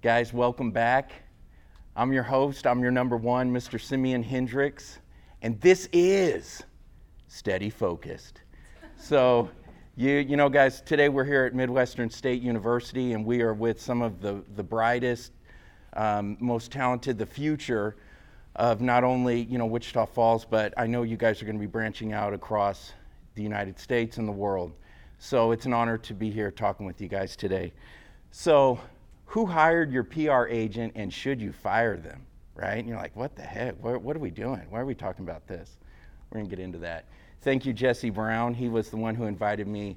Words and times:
Guys, 0.00 0.32
welcome 0.32 0.70
back. 0.70 1.10
I'm 1.96 2.12
your 2.12 2.22
host, 2.22 2.68
I'm 2.68 2.80
your 2.82 2.92
number 2.92 3.16
one, 3.16 3.52
Mr. 3.52 3.80
Simeon 3.80 4.22
Hendrix, 4.22 5.00
and 5.42 5.60
this 5.60 5.88
is 5.92 6.62
Steady 7.26 7.68
Focused. 7.68 8.42
So, 8.96 9.50
you, 9.96 10.12
you 10.12 10.36
know, 10.36 10.48
guys, 10.48 10.82
today 10.82 11.08
we're 11.08 11.24
here 11.24 11.46
at 11.46 11.52
Midwestern 11.52 12.08
State 12.10 12.40
University, 12.40 13.12
and 13.12 13.24
we 13.24 13.42
are 13.42 13.52
with 13.52 13.80
some 13.80 14.00
of 14.00 14.20
the, 14.20 14.44
the 14.54 14.62
brightest, 14.62 15.32
um, 15.94 16.36
most 16.38 16.70
talented, 16.70 17.18
the 17.18 17.26
future 17.26 17.96
of 18.54 18.80
not 18.80 19.02
only, 19.02 19.42
you 19.46 19.58
know, 19.58 19.66
Wichita 19.66 20.06
Falls, 20.06 20.44
but 20.44 20.72
I 20.76 20.86
know 20.86 21.02
you 21.02 21.16
guys 21.16 21.42
are 21.42 21.44
going 21.44 21.56
to 21.56 21.60
be 21.60 21.66
branching 21.66 22.12
out 22.12 22.32
across 22.32 22.92
the 23.34 23.42
United 23.42 23.80
States 23.80 24.18
and 24.18 24.28
the 24.28 24.32
world. 24.32 24.70
So 25.18 25.50
it's 25.50 25.66
an 25.66 25.72
honor 25.72 25.98
to 25.98 26.14
be 26.14 26.30
here 26.30 26.52
talking 26.52 26.86
with 26.86 27.00
you 27.00 27.08
guys 27.08 27.34
today. 27.34 27.72
So, 28.30 28.78
who 29.28 29.44
hired 29.44 29.92
your 29.92 30.04
PR 30.04 30.46
agent 30.48 30.92
and 30.96 31.12
should 31.12 31.40
you 31.40 31.52
fire 31.52 31.96
them? 31.96 32.26
Right? 32.54 32.78
And 32.78 32.88
you're 32.88 32.98
like, 32.98 33.14
what 33.14 33.36
the 33.36 33.42
heck? 33.42 33.82
What, 33.82 34.02
what 34.02 34.16
are 34.16 34.20
we 34.20 34.30
doing? 34.30 34.62
Why 34.70 34.80
are 34.80 34.86
we 34.86 34.94
talking 34.94 35.24
about 35.24 35.46
this? 35.46 35.76
We're 36.30 36.38
going 36.38 36.50
to 36.50 36.56
get 36.56 36.62
into 36.62 36.78
that. 36.78 37.04
Thank 37.42 37.64
you, 37.64 37.72
Jesse 37.72 38.10
Brown. 38.10 38.52
He 38.52 38.68
was 38.68 38.90
the 38.90 38.96
one 38.96 39.14
who 39.14 39.24
invited 39.24 39.68
me 39.68 39.96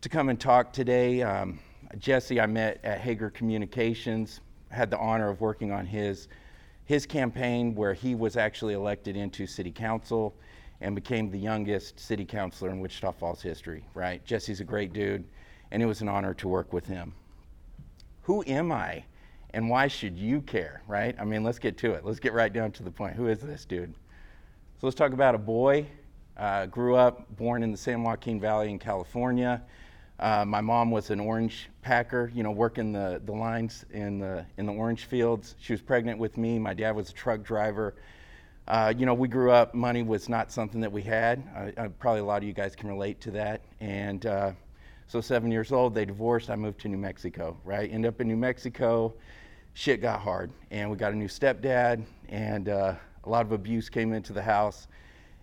to 0.00 0.08
come 0.08 0.30
and 0.30 0.40
talk 0.40 0.72
today. 0.72 1.22
Um, 1.22 1.60
Jesse, 1.98 2.40
I 2.40 2.46
met 2.46 2.80
at 2.82 3.00
Hager 3.00 3.30
Communications. 3.30 4.40
had 4.70 4.90
the 4.90 4.98
honor 4.98 5.28
of 5.28 5.40
working 5.40 5.70
on 5.70 5.86
his 5.86 6.28
his 6.84 7.06
campaign 7.06 7.74
where 7.74 7.94
he 7.94 8.14
was 8.14 8.36
actually 8.36 8.74
elected 8.74 9.16
into 9.16 9.46
city 9.46 9.70
council 9.70 10.34
and 10.80 10.96
became 10.96 11.30
the 11.30 11.38
youngest 11.38 12.00
city 12.00 12.24
councilor 12.24 12.70
in 12.70 12.80
Wichita 12.80 13.12
Falls 13.12 13.40
history, 13.40 13.84
right? 13.94 14.24
Jesse's 14.24 14.60
a 14.60 14.64
great 14.64 14.92
dude, 14.92 15.24
and 15.70 15.80
it 15.80 15.86
was 15.86 16.00
an 16.00 16.08
honor 16.08 16.34
to 16.34 16.48
work 16.48 16.72
with 16.72 16.84
him. 16.84 17.14
Who 18.22 18.44
am 18.46 18.70
I, 18.70 19.04
and 19.50 19.68
why 19.68 19.88
should 19.88 20.16
you 20.16 20.40
care, 20.40 20.82
right? 20.86 21.14
I 21.18 21.24
mean, 21.24 21.42
let's 21.42 21.58
get 21.58 21.76
to 21.78 21.92
it. 21.92 22.04
Let's 22.04 22.20
get 22.20 22.32
right 22.32 22.52
down 22.52 22.70
to 22.72 22.82
the 22.82 22.90
point. 22.90 23.16
Who 23.16 23.26
is 23.26 23.40
this 23.40 23.64
dude? 23.64 23.92
So 24.80 24.86
let's 24.86 24.96
talk 24.96 25.12
about 25.12 25.34
a 25.34 25.38
boy. 25.38 25.86
Uh, 26.36 26.66
grew 26.66 26.96
up, 26.96 27.36
born 27.36 27.62
in 27.62 27.70
the 27.72 27.76
San 27.76 28.02
Joaquin 28.02 28.40
Valley 28.40 28.70
in 28.70 28.78
California. 28.78 29.62
Uh, 30.18 30.44
my 30.44 30.60
mom 30.60 30.90
was 30.90 31.10
an 31.10 31.18
orange 31.18 31.68
packer, 31.82 32.30
you 32.32 32.44
know, 32.44 32.52
working 32.52 32.92
the, 32.92 33.20
the 33.24 33.32
lines 33.32 33.84
in 33.90 34.20
the, 34.20 34.46
in 34.56 34.66
the 34.66 34.72
orange 34.72 35.06
fields. 35.06 35.56
She 35.58 35.72
was 35.72 35.82
pregnant 35.82 36.18
with 36.18 36.36
me. 36.36 36.60
My 36.60 36.74
dad 36.74 36.94
was 36.94 37.10
a 37.10 37.12
truck 37.12 37.42
driver. 37.42 37.94
Uh, 38.68 38.94
you 38.96 39.04
know, 39.04 39.14
we 39.14 39.26
grew 39.26 39.50
up, 39.50 39.74
money 39.74 40.04
was 40.04 40.28
not 40.28 40.52
something 40.52 40.80
that 40.80 40.92
we 40.92 41.02
had. 41.02 41.42
probably 41.98 42.20
a 42.20 42.24
lot 42.24 42.42
of 42.42 42.44
you 42.44 42.52
guys 42.52 42.76
can 42.76 42.88
relate 42.88 43.20
to 43.22 43.32
that. 43.32 43.62
And 43.80 44.24
uh, 44.24 44.52
so, 45.12 45.20
seven 45.20 45.52
years 45.52 45.72
old, 45.72 45.94
they 45.94 46.06
divorced. 46.06 46.48
I 46.48 46.56
moved 46.56 46.80
to 46.80 46.88
New 46.88 46.96
Mexico, 46.96 47.54
right? 47.66 47.92
End 47.92 48.06
up 48.06 48.22
in 48.22 48.28
New 48.28 48.36
Mexico. 48.38 49.12
Shit 49.74 50.00
got 50.00 50.20
hard. 50.20 50.50
And 50.70 50.90
we 50.90 50.96
got 50.96 51.12
a 51.12 51.14
new 51.14 51.28
stepdad, 51.28 52.06
and 52.30 52.70
uh, 52.70 52.94
a 53.24 53.28
lot 53.28 53.44
of 53.44 53.52
abuse 53.52 53.90
came 53.90 54.14
into 54.14 54.32
the 54.32 54.40
house. 54.40 54.88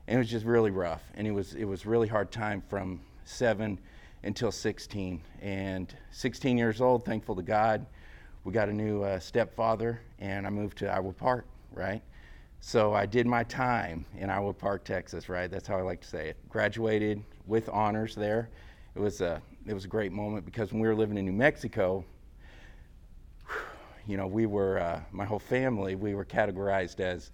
And 0.08 0.16
it 0.16 0.18
was 0.18 0.28
just 0.28 0.48
really 0.48 0.72
rough. 0.72 1.04
And 1.14 1.28
it 1.28 1.32
was, 1.32 1.54
it 1.54 1.66
was 1.66 1.86
really 1.86 2.08
hard 2.08 2.32
time 2.32 2.64
from 2.68 3.00
seven 3.26 3.78
until 4.24 4.52
16. 4.52 5.22
And 5.40 5.96
16 6.10 6.58
years 6.58 6.82
old, 6.82 7.06
thankful 7.06 7.36
to 7.36 7.44
God, 7.44 7.86
we 8.46 8.52
got 8.52 8.70
a 8.70 8.74
new 8.74 9.04
uh, 9.04 9.20
stepfather, 9.20 10.02
and 10.18 10.48
I 10.48 10.50
moved 10.50 10.80
to 10.80 10.92
Iowa 10.92 11.14
Park, 11.14 11.46
right? 11.74 12.02
So 12.60 12.96
I 12.96 13.06
did 13.06 13.28
my 13.28 13.44
time 13.44 14.04
in 14.18 14.32
Iowa 14.32 14.52
Park, 14.52 14.84
Texas, 14.84 15.30
right? 15.30 15.52
That's 15.52 15.68
how 15.68 15.78
I 15.78 15.84
like 15.84 16.02
to 16.02 16.08
say 16.08 16.30
it. 16.30 16.38
Graduated 16.50 17.24
with 17.46 17.70
honors 17.70 18.16
there. 18.16 18.50
It 18.96 19.00
was 19.00 19.22
a, 19.22 19.42
it 19.70 19.74
was 19.76 19.86
a 19.86 19.88
great 19.88 20.12
moment 20.12 20.44
because 20.46 20.74
when 20.74 20.82
we 20.82 20.88
were 20.88 20.96
living 20.96 21.16
in 21.16 21.26
New 21.26 21.32
Mexico, 21.32 22.04
you 24.08 24.18
know, 24.18 24.26
we 24.26 24.48
were, 24.48 24.80
uh, 24.80 25.00
my 25.12 25.26
whole 25.26 25.38
family, 25.38 25.94
we 25.94 26.16
were 26.16 26.26
categorized 26.26 27.00
as 27.00 27.30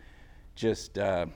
just 0.53 0.97
uh, 0.97 1.27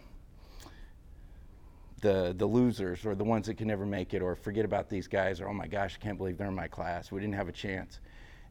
the, 2.02 2.36
the 2.38 2.46
losers 2.46 3.06
or 3.06 3.16
the 3.16 3.24
ones 3.24 3.48
that 3.48 3.54
can 3.56 3.66
never 3.66 3.86
make 3.86 4.14
it 4.14 4.22
or 4.22 4.36
forget 4.36 4.66
about 4.66 4.90
these 4.90 5.08
guys 5.08 5.40
or, 5.40 5.48
oh 5.48 5.54
my 5.54 5.68
gosh, 5.68 5.98
I 5.98 6.04
can't 6.04 6.18
believe 6.18 6.38
they're 6.38 6.50
in 6.50 6.54
my 6.54 6.68
class. 6.68 7.14
We 7.14 7.22
didn't 7.22 7.36
have 7.36 7.48
a 7.48 7.54
chance. 7.54 8.02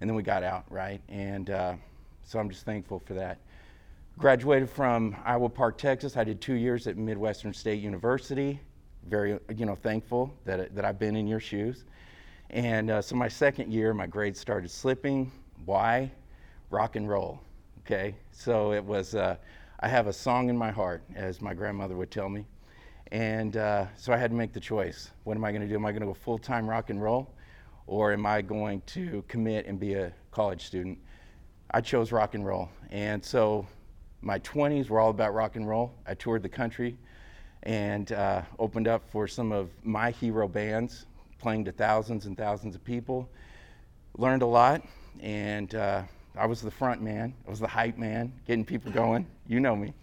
And 0.01 0.09
then 0.09 0.17
we 0.17 0.23
got 0.23 0.43
out, 0.43 0.65
right? 0.71 1.03
And 1.11 1.51
uh, 1.51 1.75
so 2.25 2.39
I'm 2.39 2.49
just 2.49 2.65
thankful 2.65 2.99
for 2.99 3.13
that. 3.13 3.41
Graduated 4.17 4.71
from 4.71 5.15
Iowa 5.23 5.51
Park, 5.51 5.77
Texas. 5.77 6.17
I 6.17 6.25
did 6.25 6.41
two 6.41 6.55
years 6.55 6.87
at 6.87 6.97
Midwestern 6.97 7.53
State 7.53 7.83
University. 7.83 8.59
Very, 9.07 9.39
you 9.55 9.67
know, 9.67 9.75
thankful 9.75 10.33
that, 10.47 10.75
that 10.75 10.87
I've 10.87 10.99
been 10.99 11.15
in 11.15 11.27
your 11.27 11.41
shoes. 11.41 11.85
And 12.51 12.91
uh, 12.91 13.03
so 13.03 13.15
my 13.15 13.29
second 13.29 13.73
year, 13.73 13.93
my 13.93 14.07
grades 14.07 14.41
started 14.41 14.71
slipping. 14.71 15.31
Why? 15.67 16.11
Rock 16.71 16.97
and 16.97 17.09
roll. 17.09 17.41
Okay. 17.81 18.15
So 18.31 18.73
it 18.73 18.85
was, 18.85 19.15
uh, 19.15 19.37
I 19.81 19.89
have 19.89 20.07
a 20.07 20.13
song 20.13 20.49
in 20.49 20.57
my 20.57 20.71
heart, 20.71 21.03
as 21.15 21.41
my 21.41 21.55
grandmother 21.55 21.97
would 21.97 22.11
tell 22.11 22.29
me. 22.29 22.47
And 23.13 23.57
uh, 23.57 23.87
so 23.97 24.13
I 24.13 24.17
had 24.17 24.31
to 24.31 24.37
make 24.37 24.53
the 24.53 24.61
choice. 24.61 25.11
What 25.25 25.37
am 25.37 25.45
I 25.45 25.51
going 25.51 25.63
to 25.63 25.69
do? 25.69 25.75
Am 25.75 25.85
I 25.85 25.93
going 25.93 26.01
to 26.01 26.07
go 26.07 26.15
full 26.15 26.39
time 26.39 26.69
rock 26.69 26.91
and 26.91 27.03
roll? 27.03 27.31
Or 27.87 28.13
am 28.13 28.27
I 28.27 28.43
going 28.43 28.83
to 28.87 29.25
commit 29.29 29.67
and 29.67 29.81
be 29.81 29.95
a 29.95 30.13
college 30.31 30.67
student? 30.67 30.99
I 31.71 31.81
chose 31.81 32.13
rock 32.13 32.35
and 32.35 32.47
roll. 32.47 32.69
And 32.91 33.25
so 33.25 33.67
my 34.21 34.39
20s 34.41 34.89
were 34.89 35.01
all 35.01 35.11
about 35.11 35.35
rock 35.35 35.57
and 35.57 35.69
roll. 35.69 35.95
I 36.07 36.15
toured 36.15 36.43
the 36.43 36.49
country 36.49 36.99
and 37.63 38.13
uh, 38.13 38.43
opened 38.59 38.89
up 38.89 39.09
for 39.11 39.27
some 39.27 39.53
of 39.53 39.71
my 39.85 40.11
hero 40.11 40.49
bands, 40.49 41.07
playing 41.39 41.65
to 41.67 41.73
thousands 41.73 42.27
and 42.27 42.37
thousands 42.37 42.75
of 42.75 42.85
people. 42.85 43.29
Learned 44.17 44.43
a 44.43 44.47
lot, 44.47 44.83
and 45.21 45.75
uh, 45.75 46.03
I 46.37 46.47
was 46.47 46.61
the 46.61 46.71
front 46.71 47.03
man. 47.03 47.35
I 47.47 47.51
was 47.51 47.61
the 47.61 47.69
hype 47.69 47.99
man, 47.99 48.33
getting 48.47 48.65
people 48.65 48.91
going. 48.91 49.27
You 49.47 49.61
know 49.61 49.77
me. 49.77 49.95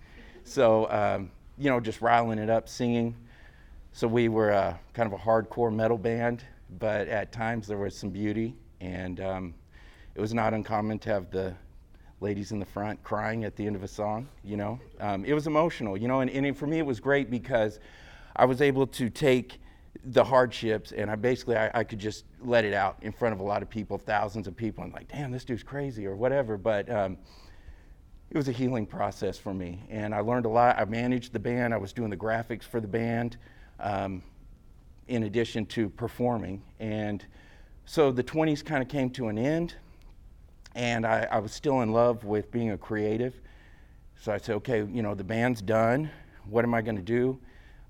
So 0.43 0.89
um, 0.89 1.31
you 1.57 1.69
know, 1.69 1.79
just 1.79 2.01
riling 2.01 2.39
it 2.39 2.49
up, 2.49 2.67
singing. 2.67 3.15
So 3.91 4.07
we 4.07 4.27
were 4.27 4.49
a, 4.49 4.79
kind 4.93 5.11
of 5.11 5.19
a 5.19 5.21
hardcore 5.21 5.73
metal 5.73 5.97
band, 5.97 6.43
but 6.79 7.07
at 7.07 7.31
times 7.31 7.67
there 7.67 7.77
was 7.77 7.95
some 7.95 8.09
beauty, 8.09 8.55
and 8.81 9.19
um, 9.21 9.53
it 10.15 10.21
was 10.21 10.33
not 10.33 10.53
uncommon 10.53 10.99
to 10.99 11.09
have 11.09 11.31
the 11.31 11.53
ladies 12.21 12.51
in 12.51 12.59
the 12.59 12.65
front 12.65 13.01
crying 13.03 13.43
at 13.43 13.55
the 13.55 13.65
end 13.65 13.75
of 13.75 13.83
a 13.83 13.87
song. 13.87 14.27
You 14.43 14.57
know, 14.57 14.79
um, 14.99 15.25
it 15.25 15.33
was 15.33 15.47
emotional. 15.47 15.95
You 15.97 16.07
know, 16.07 16.19
and, 16.19 16.29
and 16.29 16.57
for 16.57 16.67
me 16.67 16.79
it 16.79 16.85
was 16.85 16.99
great 16.99 17.29
because 17.29 17.79
I 18.35 18.45
was 18.45 18.61
able 18.61 18.87
to 18.87 19.09
take 19.09 19.59
the 20.03 20.23
hardships 20.23 20.91
and 20.91 21.09
I 21.09 21.15
basically 21.15 21.55
I, 21.55 21.71
I, 21.73 21.83
could 21.83 21.99
just 21.99 22.25
let 22.41 22.65
it 22.65 22.73
out 22.73 22.97
in 23.01 23.11
front 23.11 23.33
of 23.33 23.39
a 23.39 23.43
lot 23.43 23.61
of 23.61 23.69
people, 23.69 23.97
thousands 23.97 24.47
of 24.47 24.55
people, 24.55 24.83
and 24.83 24.93
like, 24.93 25.07
damn, 25.07 25.31
this 25.31 25.45
dude's 25.45 25.63
crazy 25.63 26.05
or 26.05 26.15
whatever. 26.15 26.57
But 26.57 26.89
um, 26.89 27.17
it 28.29 28.37
was 28.37 28.47
a 28.47 28.51
healing 28.51 28.85
process 28.85 29.37
for 29.37 29.53
me. 29.53 29.83
And 29.89 30.13
I 30.13 30.19
learned 30.19 30.45
a 30.45 30.49
lot. 30.49 30.77
I 30.77 30.85
managed 30.85 31.33
the 31.33 31.39
band, 31.39 31.73
I 31.73 31.77
was 31.77 31.93
doing 31.93 32.09
the 32.09 32.17
graphics 32.17 32.63
for 32.63 32.81
the 32.81 32.87
band 32.87 33.37
um, 33.79 34.21
in 35.07 35.23
addition 35.23 35.65
to 35.67 35.89
performing. 35.89 36.61
And 36.79 37.25
so 37.85 38.11
the 38.11 38.23
20s 38.23 38.65
kind 38.65 38.81
of 38.81 38.89
came 38.89 39.09
to 39.11 39.27
an 39.27 39.37
end, 39.37 39.75
and 40.73 41.05
I, 41.05 41.27
I 41.31 41.39
was 41.39 41.51
still 41.51 41.81
in 41.81 41.91
love 41.91 42.23
with 42.23 42.51
being 42.51 42.71
a 42.71 42.77
creative. 42.77 43.39
So 44.17 44.31
I 44.31 44.37
said, 44.37 44.55
okay, 44.57 44.79
you 44.79 45.01
know, 45.01 45.13
the 45.13 45.23
band's 45.23 45.61
done. 45.61 46.09
What 46.49 46.65
am 46.65 46.73
I 46.73 46.81
going 46.81 46.97
to 46.97 47.01
do? 47.01 47.39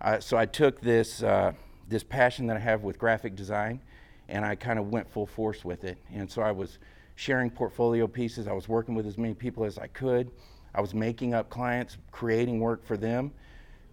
Uh, 0.02 0.20
so 0.20 0.38
I 0.38 0.46
took 0.46 0.82
this, 0.82 1.24
uh, 1.24 1.54
this 1.88 2.04
passion 2.04 2.48
that 2.48 2.58
I 2.58 2.60
have 2.60 2.84
with 2.84 2.98
graphic 2.98 3.36
design, 3.36 3.82
and 4.28 4.44
I 4.44 4.56
kind 4.56 4.80
of 4.80 4.90
went 4.90 5.10
full 5.10 5.28
force 5.28 5.64
with 5.64 5.84
it. 5.84 5.98
And 6.12 6.30
so 6.30 6.42
I 6.42 6.52
was 6.52 6.80
sharing 7.16 7.50
portfolio 7.50 8.08
pieces. 8.08 8.48
I 8.48 8.54
was 8.54 8.68
working 8.68 8.96
with 8.96 9.06
as 9.06 9.18
many 9.18 9.34
people 9.34 9.66
as 9.66 9.78
I 9.78 9.88
could. 9.88 10.32
I 10.74 10.82
was 10.82 10.94
making 10.94 11.34
up 11.34 11.50
clients, 11.50 11.98
creating 12.12 12.60
work 12.60 12.86
for 12.86 12.98
them, 12.98 13.32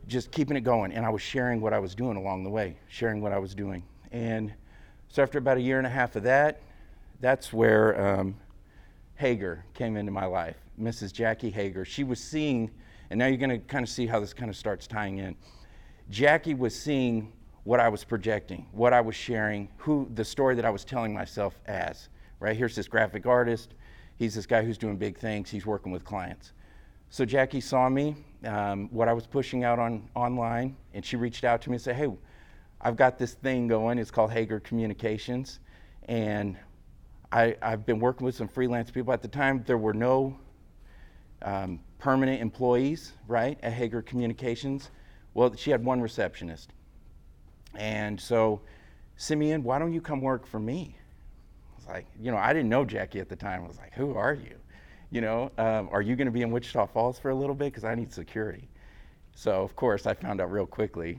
just 0.09 0.31
keeping 0.33 0.57
it 0.57 0.63
going. 0.63 0.93
And 0.93 1.07
I 1.07 1.11
was 1.11 1.23
sharing 1.23 1.61
what 1.61 1.73
I 1.73 1.79
was 1.79 1.95
doing 1.95 2.17
along 2.17 2.45
the 2.45 2.51
way, 2.51 2.77
sharing 2.89 3.21
what 3.21 3.33
I 3.33 3.39
was 3.39 3.55
doing. 3.55 3.85
And 4.11 4.53
so 5.09 5.23
after 5.23 5.39
about 5.39 5.59
a 5.59 5.61
year 5.61 5.79
and 5.79 5.87
a 5.87 5.91
half 5.91 6.17
of 6.17 6.25
that, 6.25 6.61
that's 7.21 7.53
where 7.53 8.19
um, 8.19 8.35
Hager 9.15 9.65
came 9.75 9.97
into 9.97 10.11
my 10.11 10.25
life, 10.25 10.57
Mrs. 10.81 11.13
Jackie 11.13 11.51
Hager. 11.51 11.85
She 11.85 12.03
was 12.03 12.19
seeing, 12.19 12.71
and 13.11 13.19
now 13.19 13.27
you're 13.27 13.37
going 13.37 13.51
to 13.51 13.59
kind 13.59 13.85
of 13.85 13.89
see 13.89 14.07
how 14.07 14.19
this 14.19 14.35
kind 14.35 14.51
of 14.51 14.57
starts 14.57 14.89
tying 14.89 15.19
in. 15.19 15.37
Jackie 16.11 16.55
was 16.55 16.77
seeing 16.77 17.33
what 17.65 17.81
I 17.81 17.89
was 17.89 18.05
projecting, 18.05 18.67
what 18.73 18.93
I 18.93 19.01
was 19.01 19.15
sharing, 19.15 19.69
who 19.77 20.09
the 20.15 20.25
story 20.25 20.55
that 20.57 20.65
I 20.65 20.71
was 20.71 20.85
telling 20.85 21.15
myself 21.15 21.61
as 21.67 22.09
right? 22.43 22.57
Here's 22.57 22.75
this 22.75 22.89
graphic 22.89 23.25
artist. 23.25 23.75
He's 24.17 24.35
this 24.35 24.47
guy 24.47 24.63
who's 24.65 24.77
doing 24.77 24.97
big 24.97 25.17
things. 25.17 25.49
He's 25.49 25.65
working 25.65 25.93
with 25.93 26.05
clients. 26.05 26.53
So 27.09 27.25
Jackie 27.25 27.61
saw 27.61 27.89
me, 27.89 28.17
um, 28.45 28.89
what 28.91 29.09
I 29.09 29.13
was 29.13 29.27
pushing 29.27 29.63
out 29.63 29.79
on 29.79 30.09
online, 30.17 30.77
and 30.93 31.05
she 31.05 31.17
reached 31.17 31.45
out 31.45 31.63
to 31.63 31.71
me 31.71 31.77
and 31.77 31.83
said, 31.83 31.95
"Hey, 31.95 32.11
I've 32.81 32.97
got 32.97 33.17
this 33.17 33.35
thing 33.35 33.69
going. 33.69 33.99
It's 33.99 34.11
called 34.11 34.33
Hager 34.33 34.59
Communications, 34.59 35.61
and 36.09 36.57
I, 37.31 37.57
have 37.63 37.87
been 37.87 38.01
working 38.01 38.25
with 38.25 38.35
some 38.35 38.49
freelance 38.49 38.91
people. 38.91 39.13
At 39.13 39.23
the 39.23 39.29
time, 39.29 39.63
there 39.67 39.79
were 39.79 39.95
no 39.95 40.37
um, 41.43 41.79
permanent 41.99 42.43
employees, 42.43 43.13
right, 43.29 43.57
at 43.63 43.73
Hager 43.73 44.03
Communications. 44.03 44.91
Well, 45.35 45.55
she 45.55 45.71
had 45.71 45.85
one 45.85 46.01
receptionist, 46.01 46.73
and 47.75 48.21
so 48.21 48.61
Simeon, 49.17 49.63
why 49.63 49.79
don't 49.79 49.93
you 49.93 50.01
come 50.01 50.21
work 50.21 50.47
for 50.47 50.59
me? 50.59 50.97
I 51.73 51.77
was 51.77 51.87
like, 51.87 52.07
you 52.21 52.31
know, 52.31 52.37
I 52.37 52.53
didn't 52.53 52.69
know 52.69 52.85
Jackie 52.85 53.21
at 53.21 53.29
the 53.29 53.37
time. 53.37 53.65
I 53.65 53.69
was 53.69 53.79
like, 53.79 53.93
who 53.95 54.15
are 54.15 54.35
you? 54.35 54.57
You 55.11 55.21
know, 55.21 55.51
um, 55.59 55.89
are 55.93 56.03
you 56.03 56.17
going 56.17 56.27
to 56.27 56.33
be 56.33 56.43
in 56.43 56.51
Wichita 56.51 56.87
Falls 56.87 57.19
for 57.19 57.31
a 57.31 57.35
little 57.35 57.55
bit? 57.55 57.67
Because 57.67 57.85
I 57.85 57.95
need 57.95 58.13
security. 58.13 58.69
So, 59.35 59.63
of 59.63 59.77
course, 59.77 60.07
I 60.07 60.15
found 60.15 60.41
out 60.41 60.51
real 60.51 60.67
quickly 60.67 61.19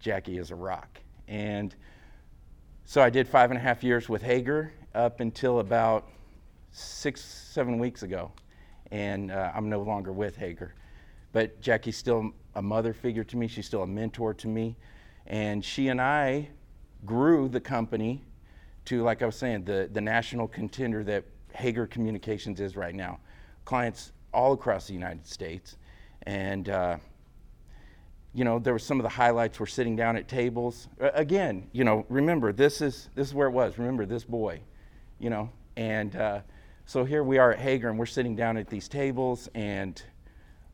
Jackie 0.00 0.38
is 0.38 0.50
a 0.50 0.54
rock. 0.54 1.00
And 1.28 1.74
so 2.84 3.02
I 3.02 3.10
did 3.10 3.28
five 3.28 3.50
and 3.50 3.58
a 3.58 3.62
half 3.62 3.82
years 3.82 4.08
with 4.08 4.22
Hager 4.22 4.72
up 4.94 5.20
until 5.20 5.60
about 5.60 6.08
six, 6.70 7.20
seven 7.20 7.78
weeks 7.78 8.02
ago. 8.02 8.32
And 8.90 9.30
uh, 9.30 9.52
I'm 9.54 9.68
no 9.68 9.80
longer 9.82 10.12
with 10.12 10.36
Hager. 10.36 10.74
But 11.32 11.60
Jackie's 11.60 11.96
still 11.96 12.32
a 12.54 12.62
mother 12.62 12.92
figure 12.92 13.24
to 13.24 13.36
me, 13.36 13.48
she's 13.48 13.66
still 13.66 13.82
a 13.82 13.86
mentor 13.86 14.34
to 14.34 14.48
me. 14.48 14.76
And 15.32 15.64
she 15.64 15.88
and 15.88 15.98
I 15.98 16.50
grew 17.06 17.48
the 17.48 17.58
company 17.58 18.22
to, 18.84 19.02
like 19.02 19.22
I 19.22 19.26
was 19.26 19.34
saying, 19.34 19.64
the, 19.64 19.88
the 19.90 20.00
national 20.00 20.46
contender 20.46 21.02
that 21.04 21.24
Hager 21.54 21.86
Communications 21.86 22.60
is 22.60 22.76
right 22.76 22.94
now. 22.94 23.18
Clients 23.64 24.12
all 24.34 24.52
across 24.52 24.86
the 24.86 24.92
United 24.92 25.26
States. 25.26 25.78
And, 26.24 26.68
uh, 26.68 26.98
you 28.34 28.44
know, 28.44 28.58
there 28.58 28.74
were 28.74 28.78
some 28.78 29.00
of 29.00 29.04
the 29.04 29.08
highlights 29.08 29.58
were 29.58 29.66
sitting 29.66 29.96
down 29.96 30.16
at 30.16 30.28
tables. 30.28 30.88
Again, 31.00 31.66
you 31.72 31.84
know, 31.84 32.04
remember, 32.10 32.52
this 32.52 32.82
is, 32.82 33.08
this 33.14 33.28
is 33.28 33.34
where 33.34 33.48
it 33.48 33.52
was. 33.52 33.78
Remember 33.78 34.04
this 34.04 34.24
boy, 34.24 34.60
you 35.18 35.30
know. 35.30 35.48
And 35.76 36.14
uh, 36.14 36.40
so 36.84 37.06
here 37.06 37.24
we 37.24 37.38
are 37.38 37.52
at 37.52 37.58
Hager, 37.58 37.88
and 37.88 37.98
we're 37.98 38.04
sitting 38.04 38.36
down 38.36 38.58
at 38.58 38.68
these 38.68 38.86
tables, 38.86 39.48
and 39.54 40.02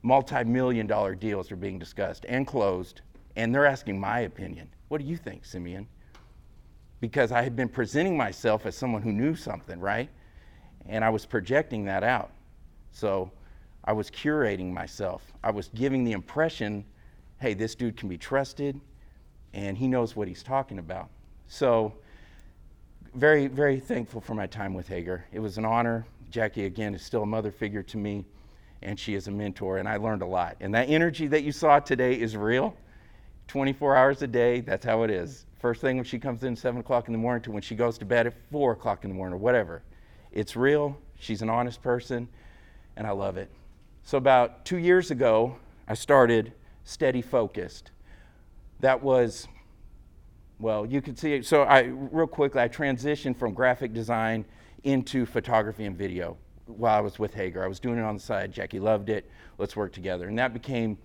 multi 0.02 0.42
million 0.42 0.88
dollar 0.88 1.14
deals 1.14 1.52
are 1.52 1.56
being 1.56 1.78
discussed 1.78 2.26
and 2.28 2.44
closed. 2.44 3.02
And 3.38 3.54
they're 3.54 3.66
asking 3.66 3.98
my 3.98 4.20
opinion. 4.20 4.68
What 4.88 5.00
do 5.00 5.06
you 5.06 5.16
think, 5.16 5.46
Simeon? 5.46 5.88
because 7.00 7.32
I 7.32 7.42
had 7.42 7.54
been 7.54 7.68
presenting 7.68 8.16
myself 8.16 8.66
as 8.66 8.76
someone 8.76 9.02
who 9.02 9.12
knew 9.12 9.34
something, 9.34 9.78
right? 9.78 10.08
And 10.86 11.04
I 11.04 11.10
was 11.10 11.24
projecting 11.24 11.84
that 11.84 12.02
out. 12.02 12.30
So 12.92 13.30
I 13.84 13.92
was 13.92 14.10
curating 14.10 14.72
myself. 14.72 15.22
I 15.44 15.50
was 15.50 15.68
giving 15.74 16.04
the 16.04 16.12
impression 16.12 16.84
hey, 17.40 17.54
this 17.54 17.76
dude 17.76 17.96
can 17.96 18.08
be 18.08 18.18
trusted 18.18 18.80
and 19.54 19.78
he 19.78 19.86
knows 19.86 20.16
what 20.16 20.26
he's 20.26 20.42
talking 20.42 20.80
about. 20.80 21.08
So, 21.46 21.94
very, 23.14 23.46
very 23.46 23.78
thankful 23.78 24.20
for 24.20 24.34
my 24.34 24.48
time 24.48 24.74
with 24.74 24.88
Hager. 24.88 25.24
It 25.32 25.38
was 25.38 25.56
an 25.56 25.64
honor. 25.64 26.04
Jackie, 26.30 26.64
again, 26.64 26.94
is 26.94 27.02
still 27.02 27.22
a 27.22 27.26
mother 27.26 27.52
figure 27.52 27.82
to 27.84 27.96
me, 27.96 28.24
and 28.82 28.98
she 28.98 29.14
is 29.14 29.28
a 29.28 29.30
mentor, 29.30 29.78
and 29.78 29.88
I 29.88 29.96
learned 29.96 30.22
a 30.22 30.26
lot. 30.26 30.56
And 30.60 30.74
that 30.74 30.90
energy 30.90 31.28
that 31.28 31.44
you 31.44 31.52
saw 31.52 31.78
today 31.78 32.14
is 32.14 32.36
real. 32.36 32.76
24 33.48 33.96
hours 33.96 34.22
a 34.22 34.26
day, 34.26 34.60
that's 34.60 34.84
how 34.84 35.02
it 35.02 35.10
is 35.10 35.46
first 35.58 35.80
thing 35.80 35.96
when 35.96 36.04
she 36.04 36.18
comes 36.18 36.44
in 36.44 36.54
7 36.54 36.80
o'clock 36.80 37.08
in 37.08 37.12
the 37.12 37.18
morning 37.18 37.42
to 37.42 37.50
when 37.50 37.62
she 37.62 37.74
goes 37.74 37.98
to 37.98 38.04
bed 38.04 38.26
at 38.26 38.34
4 38.50 38.72
o'clock 38.72 39.04
in 39.04 39.10
the 39.10 39.16
morning 39.16 39.34
or 39.34 39.38
whatever. 39.38 39.82
It's 40.32 40.56
real. 40.56 40.96
She's 41.18 41.42
an 41.42 41.50
honest 41.50 41.82
person, 41.82 42.28
and 42.96 43.06
I 43.06 43.10
love 43.10 43.36
it. 43.36 43.50
So, 44.04 44.18
about 44.18 44.64
two 44.64 44.78
years 44.78 45.10
ago, 45.10 45.56
I 45.88 45.94
started 45.94 46.52
Steady 46.84 47.22
Focused. 47.22 47.90
That 48.80 49.02
was, 49.02 49.48
well, 50.60 50.86
you 50.86 51.02
could 51.02 51.18
see 51.18 51.34
it. 51.34 51.44
So, 51.44 51.62
I, 51.62 51.80
real 51.90 52.26
quickly, 52.26 52.62
I 52.62 52.68
transitioned 52.68 53.36
from 53.36 53.52
graphic 53.52 53.92
design 53.92 54.44
into 54.84 55.26
photography 55.26 55.86
and 55.86 55.96
video 55.96 56.36
while 56.66 56.96
I 56.96 57.00
was 57.00 57.18
with 57.18 57.34
Hager. 57.34 57.64
I 57.64 57.66
was 57.66 57.80
doing 57.80 57.98
it 57.98 58.02
on 58.02 58.14
the 58.14 58.22
side. 58.22 58.52
Jackie 58.52 58.78
loved 58.78 59.08
it. 59.08 59.28
Let's 59.56 59.74
work 59.74 59.92
together. 59.92 60.28
And 60.28 60.38
that 60.38 60.52
became 60.52 60.98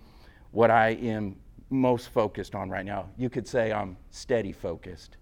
what 0.52 0.70
I 0.70 0.90
am 0.90 1.34
most 1.74 2.08
focused 2.08 2.54
on 2.54 2.70
right 2.70 2.86
now. 2.86 3.10
You 3.18 3.28
could 3.28 3.46
say 3.46 3.72
I'm 3.72 3.96
steady 4.10 4.52
focused. 4.52 5.16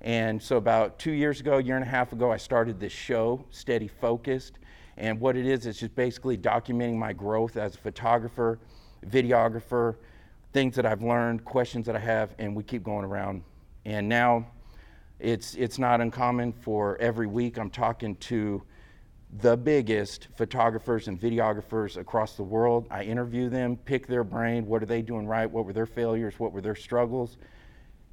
And 0.00 0.40
so, 0.40 0.58
about 0.58 0.98
two 0.98 1.12
years 1.12 1.40
ago, 1.40 1.58
year 1.58 1.76
and 1.76 1.84
a 1.84 1.88
half 1.88 2.12
ago, 2.12 2.30
I 2.30 2.36
started 2.36 2.78
this 2.78 2.92
show, 2.92 3.44
Steady 3.50 3.88
Focused. 3.88 4.58
And 4.96 5.18
what 5.18 5.36
it 5.36 5.46
is, 5.46 5.66
is 5.66 5.78
just 5.78 5.94
basically 5.94 6.36
documenting 6.36 6.96
my 6.96 7.12
growth 7.12 7.56
as 7.56 7.74
a 7.74 7.78
photographer, 7.78 8.58
videographer, 9.08 9.96
things 10.52 10.76
that 10.76 10.86
I've 10.86 11.02
learned, 11.02 11.44
questions 11.44 11.86
that 11.86 11.96
I 11.96 12.00
have, 12.00 12.34
and 12.38 12.54
we 12.54 12.62
keep 12.62 12.84
going 12.84 13.04
around. 13.04 13.42
And 13.86 14.08
now 14.08 14.46
it's, 15.18 15.54
it's 15.54 15.78
not 15.78 16.00
uncommon 16.00 16.52
for 16.52 16.96
every 16.98 17.26
week 17.26 17.58
I'm 17.58 17.70
talking 17.70 18.14
to 18.16 18.62
the 19.40 19.56
biggest 19.56 20.28
photographers 20.36 21.08
and 21.08 21.20
videographers 21.20 21.96
across 21.96 22.36
the 22.36 22.42
world. 22.42 22.86
I 22.90 23.02
interview 23.02 23.48
them, 23.48 23.76
pick 23.76 24.06
their 24.06 24.22
brain. 24.22 24.66
What 24.66 24.82
are 24.82 24.86
they 24.86 25.02
doing 25.02 25.26
right? 25.26 25.50
What 25.50 25.64
were 25.64 25.72
their 25.72 25.86
failures? 25.86 26.34
What 26.38 26.52
were 26.52 26.60
their 26.60 26.76
struggles? 26.76 27.36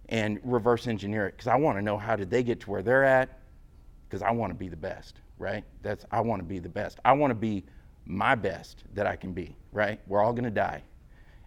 And 0.10 0.40
reverse 0.44 0.88
engineer 0.88 1.28
it 1.28 1.34
because 1.34 1.48
I 1.48 1.56
want 1.56 1.78
to 1.78 1.82
know 1.82 1.98
how 1.98 2.16
did 2.16 2.30
they 2.30 2.44
get 2.44 2.60
to 2.62 2.72
where 2.72 2.82
they're 2.82 3.04
at 3.04 3.40
because 4.10 4.22
I 4.22 4.32
want 4.32 4.52
to 4.52 4.58
be 4.58 4.68
the 4.68 4.76
best, 4.76 5.22
right? 5.38 5.64
That's 5.84 6.06
I 6.12 6.22
want 6.22 6.42
to 6.42 6.46
be 6.46 6.60
the 6.60 6.70
best. 6.70 7.00
I 7.06 7.14
want 7.14 7.32
to 7.32 7.36
be 7.36 7.64
my 8.06 8.36
best 8.36 8.84
that 8.96 9.06
I 9.06 9.16
can 9.16 9.32
be, 9.32 9.56
right? 9.72 10.00
We're 10.08 10.22
all 10.22 10.34
going 10.34 10.44
to 10.44 10.50
die. 10.50 10.84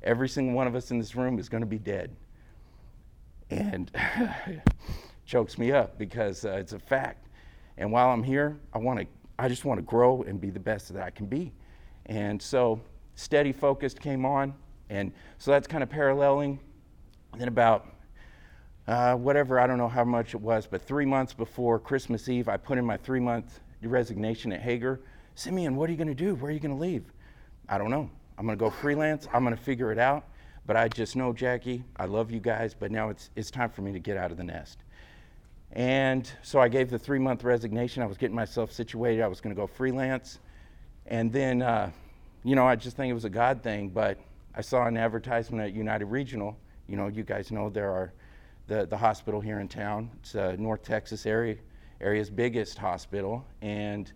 Every 0.03 0.29
single 0.29 0.55
one 0.55 0.67
of 0.67 0.75
us 0.75 0.91
in 0.91 0.99
this 0.99 1.17
room 1.17 1.39
is 1.39 1.49
going 1.49 1.63
to 1.63 1.67
be 1.67 1.79
dead. 1.79 2.15
And 3.51 3.91
chokes 5.27 5.59
me 5.59 5.73
up 5.73 5.99
because 5.99 6.45
uh, 6.45 6.53
it's 6.53 6.73
a 6.73 6.79
fact. 6.79 7.29
And 7.77 7.91
while 7.91 8.11
I'm 8.11 8.23
here, 8.23 8.59
I 8.73 8.79
want 8.79 9.01
to 9.01 9.07
I 9.39 9.49
just 9.49 9.65
want 9.65 9.79
to 9.79 9.83
grow 9.83 10.23
and 10.23 10.41
be 10.41 10.51
the 10.51 10.61
best 10.61 10.93
that 10.93 11.03
I 11.03 11.11
can 11.11 11.27
be. 11.27 11.53
And 12.07 12.41
so 12.41 12.81
steady 13.15 13.53
focused 13.53 14.01
came 14.01 14.25
on. 14.25 14.55
And 14.91 15.13
so 15.39 15.51
that's 15.51 15.67
kind 15.67 15.83
of 15.83 15.91
paralleling. 15.91 16.61
And 17.33 17.41
then 17.41 17.49
about 17.49 17.87
uh, 18.87 19.15
whatever, 19.15 19.59
I 19.59 19.67
don't 19.67 19.79
know 19.79 19.89
how 19.89 20.05
much 20.05 20.35
it 20.35 20.41
was, 20.41 20.67
but 20.67 20.83
three 20.83 21.07
months 21.07 21.33
before 21.33 21.79
Christmas 21.79 22.29
Eve, 22.29 22.49
I 22.49 22.57
put 22.57 22.79
in 22.79 22.85
my 22.85 22.97
three 22.97 23.21
month 23.21 23.61
resignation 23.83 24.53
at 24.53 24.61
Hager. 24.61 25.01
Simeon, 25.35 25.77
what 25.77 25.89
are 25.89 25.93
you 25.93 25.99
going 25.99 26.09
to 26.09 26.15
do? 26.15 26.35
Where 26.37 26.51
are 26.51 26.55
you 26.55 26.61
going 26.61 26.75
to 26.75 26.81
leave? 26.81 27.05
I 27.69 27.79
don't 27.79 27.91
know. 27.91 28.09
I'm 28.39 28.47
going 28.47 28.57
to 28.57 28.63
go 28.63 28.71
freelance. 28.71 29.27
I'm 29.33 29.43
going 29.45 29.57
to 29.57 29.63
figure 29.63 29.91
it 29.91 29.99
out. 29.99 30.25
But 30.67 30.77
I 30.77 30.89
just 30.89 31.17
know, 31.17 31.33
Jackie, 31.33 31.85
I 31.97 32.07
love 32.07 32.31
you 32.31 32.41
guys, 32.41 32.75
but 32.75 32.91
now 32.91 33.11
it's, 33.11 33.31
it's 33.37 33.51
time 33.51 33.69
for 33.69 33.83
me 33.83 33.93
to 33.93 33.99
get 33.99 34.17
out 34.17 34.31
of 34.31 34.37
the 34.37 34.45
nest. 34.45 34.84
And 35.75 36.31
so 36.43 36.61
I 36.61 36.69
gave 36.69 36.89
the 36.89 36.99
three 36.99 37.19
month 37.19 37.43
resignation. 37.43 38.03
I 38.03 38.07
was 38.07 38.17
getting 38.17 38.37
myself 38.37 38.73
situated. 38.73 39.23
I 39.23 39.27
was 39.27 39.41
going 39.41 39.55
to 39.55 39.61
go 39.61 39.67
freelance. 39.67 40.39
And 41.07 41.33
then, 41.33 41.63
uh, 41.63 41.91
you 42.45 42.55
know, 42.55 42.67
I 42.67 42.77
just 42.77 42.97
think 42.97 43.11
it 43.11 43.15
was 43.15 43.25
a 43.25 43.31
God 43.31 43.63
thing, 43.63 43.89
but 43.89 44.19
I 44.55 44.61
saw 44.61 44.87
an 44.87 44.97
advertisement 44.97 45.65
at 45.65 45.75
United 45.75 46.07
Regional. 46.07 46.57
You 46.87 46.97
know, 46.97 47.09
you 47.09 47.25
guys 47.25 47.51
know 47.51 47.69
there 47.69 47.91
are 47.91 48.13
the, 48.69 48.87
the 48.87 48.97
hospital 48.97 49.41
here 49.41 49.59
in 49.59 49.67
town. 49.67 50.11
It's 50.21 50.37
a 50.37 50.57
North 50.57 50.85
Texas 50.85 51.27
area, 51.27 51.57
area's 52.01 52.31
biggest 52.31 52.79
hospital. 52.79 53.45
And 53.61 54.13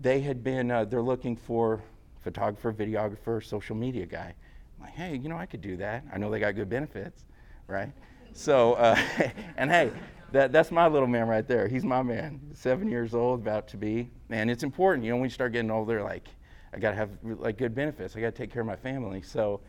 they 0.00 0.20
had 0.20 0.44
been, 0.44 0.70
uh, 0.70 0.84
they're 0.84 1.02
looking 1.02 1.34
for 1.34 1.80
photographer, 2.20 2.72
videographer, 2.72 3.42
social 3.42 3.74
media 3.74 4.04
guy. 4.04 4.34
I'm 4.76 4.84
like, 4.84 4.94
hey, 4.94 5.16
you 5.16 5.30
know, 5.30 5.36
I 5.36 5.46
could 5.46 5.62
do 5.62 5.78
that. 5.78 6.04
I 6.12 6.18
know 6.18 6.30
they 6.30 6.40
got 6.40 6.54
good 6.54 6.68
benefits, 6.68 7.24
right? 7.68 7.90
So, 8.34 8.74
uh, 8.74 9.00
and 9.56 9.70
hey, 9.70 9.90
that, 10.32 10.52
that's 10.52 10.70
my 10.70 10.86
little 10.86 11.08
man 11.08 11.28
right 11.28 11.46
there. 11.46 11.68
He's 11.68 11.84
my 11.84 12.02
man. 12.02 12.40
Seven 12.54 12.88
years 12.88 13.14
old, 13.14 13.40
about 13.40 13.68
to 13.68 13.76
be. 13.76 14.10
And 14.30 14.50
it's 14.50 14.62
important, 14.62 15.04
you 15.04 15.10
know, 15.10 15.16
when 15.16 15.24
you 15.24 15.34
start 15.34 15.52
getting 15.52 15.70
older, 15.70 16.02
like, 16.02 16.28
I 16.72 16.78
got 16.78 16.90
to 16.90 16.96
have 16.96 17.10
like 17.22 17.56
good 17.56 17.74
benefits. 17.74 18.16
I 18.16 18.20
got 18.20 18.34
to 18.34 18.42
take 18.42 18.52
care 18.52 18.62
of 18.62 18.66
my 18.66 18.76
family. 18.76 19.22
So, 19.22 19.60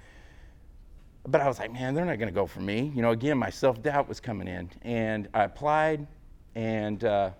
but 1.28 1.42
I 1.42 1.48
was 1.48 1.60
like, 1.60 1.72
man, 1.72 1.94
they're 1.94 2.06
not 2.06 2.18
going 2.18 2.30
to 2.30 2.34
go 2.34 2.48
for 2.48 2.62
me. 2.62 2.92
You 2.96 3.02
know, 3.02 3.12
again, 3.12 3.38
my 3.38 3.50
self 3.50 3.82
doubt 3.82 4.10
was 4.10 4.20
coming 4.20 4.48
in. 4.48 4.70
And 4.82 5.28
I 5.34 5.44
applied, 5.44 6.08
and 6.56 7.04
uh, 7.04 7.32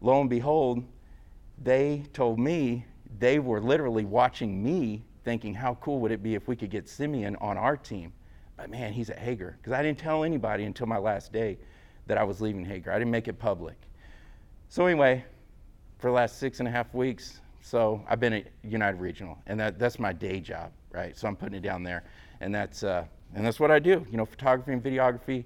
lo 0.00 0.20
and 0.20 0.28
behold, 0.28 0.84
they 1.62 2.04
told 2.12 2.38
me 2.38 2.84
they 3.18 3.38
were 3.38 3.60
literally 3.60 4.04
watching 4.04 4.62
me 4.62 5.02
thinking, 5.24 5.54
how 5.54 5.74
cool 5.76 6.00
would 6.00 6.12
it 6.12 6.22
be 6.22 6.34
if 6.34 6.46
we 6.46 6.54
could 6.54 6.70
get 6.70 6.88
Simeon 6.88 7.36
on 7.36 7.56
our 7.56 7.76
team? 7.76 8.12
But 8.56 8.70
man, 8.70 8.92
he's 8.92 9.10
at 9.10 9.18
Hager. 9.18 9.56
Because 9.58 9.72
I 9.72 9.82
didn't 9.82 9.98
tell 9.98 10.24
anybody 10.24 10.64
until 10.64 10.86
my 10.86 10.98
last 10.98 11.32
day 11.32 11.58
that 12.06 12.18
I 12.18 12.24
was 12.24 12.40
leaving 12.40 12.64
Hager. 12.64 12.90
I 12.92 12.98
didn't 12.98 13.10
make 13.10 13.28
it 13.28 13.38
public. 13.38 13.76
So, 14.68 14.86
anyway, 14.86 15.24
for 15.98 16.08
the 16.08 16.12
last 16.12 16.38
six 16.38 16.58
and 16.58 16.68
a 16.68 16.70
half 16.70 16.92
weeks, 16.94 17.40
so 17.60 18.02
I've 18.08 18.20
been 18.20 18.32
at 18.32 18.46
United 18.62 19.00
Regional, 19.00 19.38
and 19.46 19.58
that, 19.58 19.78
that's 19.78 19.98
my 19.98 20.12
day 20.12 20.40
job, 20.40 20.70
right? 20.92 21.16
So 21.16 21.26
I'm 21.26 21.36
putting 21.36 21.56
it 21.56 21.62
down 21.62 21.82
there, 21.82 22.04
and 22.40 22.54
that's 22.54 22.82
uh, 22.82 23.04
and 23.34 23.44
that's 23.44 23.58
what 23.58 23.70
I 23.70 23.78
do. 23.78 24.06
You 24.10 24.16
know, 24.16 24.24
photography 24.24 24.72
and 24.72 24.82
videography, 24.82 25.44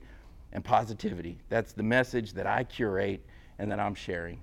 and 0.52 0.64
positivity. 0.64 1.38
That's 1.48 1.72
the 1.72 1.82
message 1.82 2.32
that 2.34 2.46
I 2.46 2.64
curate 2.64 3.24
and 3.58 3.70
that 3.70 3.80
I'm 3.80 3.94
sharing. 3.94 4.42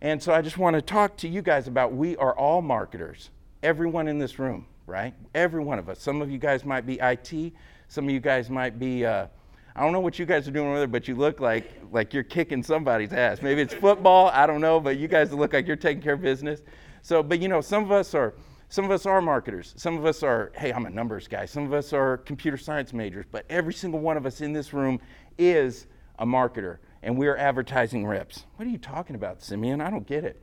And 0.00 0.22
so 0.22 0.32
I 0.32 0.42
just 0.42 0.58
want 0.58 0.74
to 0.74 0.82
talk 0.82 1.16
to 1.18 1.28
you 1.28 1.42
guys 1.42 1.68
about 1.68 1.92
we 1.92 2.16
are 2.16 2.36
all 2.36 2.62
marketers. 2.62 3.30
Everyone 3.62 4.08
in 4.08 4.18
this 4.18 4.38
room, 4.38 4.66
right? 4.86 5.14
Every 5.34 5.62
one 5.62 5.78
of 5.78 5.88
us. 5.88 6.00
Some 6.00 6.20
of 6.20 6.30
you 6.30 6.38
guys 6.38 6.64
might 6.64 6.86
be 6.86 6.98
IT. 7.00 7.52
Some 7.88 8.04
of 8.04 8.10
you 8.10 8.20
guys 8.20 8.50
might 8.50 8.78
be 8.78 9.06
uh, 9.06 9.28
I 9.76 9.82
don't 9.82 9.92
know 9.92 10.00
what 10.00 10.18
you 10.18 10.24
guys 10.24 10.48
are 10.48 10.52
doing 10.52 10.72
with 10.72 10.82
it, 10.82 10.90
but 10.90 11.06
you 11.06 11.14
look 11.14 11.38
like 11.38 11.70
like 11.92 12.14
you're 12.14 12.22
kicking 12.22 12.62
somebody's 12.62 13.12
ass. 13.12 13.42
Maybe 13.42 13.60
it's 13.60 13.74
football, 13.74 14.28
I 14.28 14.46
don't 14.46 14.62
know, 14.62 14.80
but 14.80 14.96
you 14.96 15.06
guys 15.06 15.32
look 15.32 15.52
like 15.52 15.66
you're 15.66 15.76
taking 15.76 16.02
care 16.02 16.14
of 16.14 16.22
business. 16.22 16.62
So, 17.02 17.22
but 17.22 17.40
you 17.40 17.48
know, 17.48 17.60
some 17.60 17.84
of 17.84 17.92
us 17.92 18.14
are 18.14 18.34
some 18.68 18.86
of 18.86 18.90
us 18.90 19.04
are 19.04 19.20
marketers. 19.20 19.74
Some 19.76 19.96
of 19.98 20.06
us 20.06 20.22
are, 20.22 20.50
hey, 20.56 20.72
I'm 20.72 20.86
a 20.86 20.90
numbers 20.90 21.28
guy. 21.28 21.44
Some 21.44 21.64
of 21.64 21.72
us 21.74 21.92
are 21.92 22.16
computer 22.16 22.56
science 22.56 22.92
majors, 22.92 23.26
but 23.30 23.44
every 23.48 23.74
single 23.74 24.00
one 24.00 24.16
of 24.16 24.26
us 24.26 24.40
in 24.40 24.52
this 24.52 24.72
room 24.72 24.98
is 25.38 25.86
a 26.18 26.26
marketer, 26.26 26.78
and 27.02 27.16
we're 27.16 27.36
advertising 27.36 28.06
reps. 28.06 28.44
What 28.56 28.66
are 28.66 28.70
you 28.70 28.78
talking 28.78 29.14
about, 29.14 29.42
Simeon? 29.42 29.80
I 29.80 29.90
don't 29.90 30.06
get 30.06 30.24
it. 30.24 30.42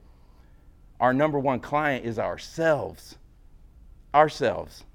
our 0.99 1.13
number 1.13 1.37
one 1.39 1.59
client 1.59 2.05
is 2.05 2.17
ourselves. 2.19 3.17
Ourselves. 4.13 4.85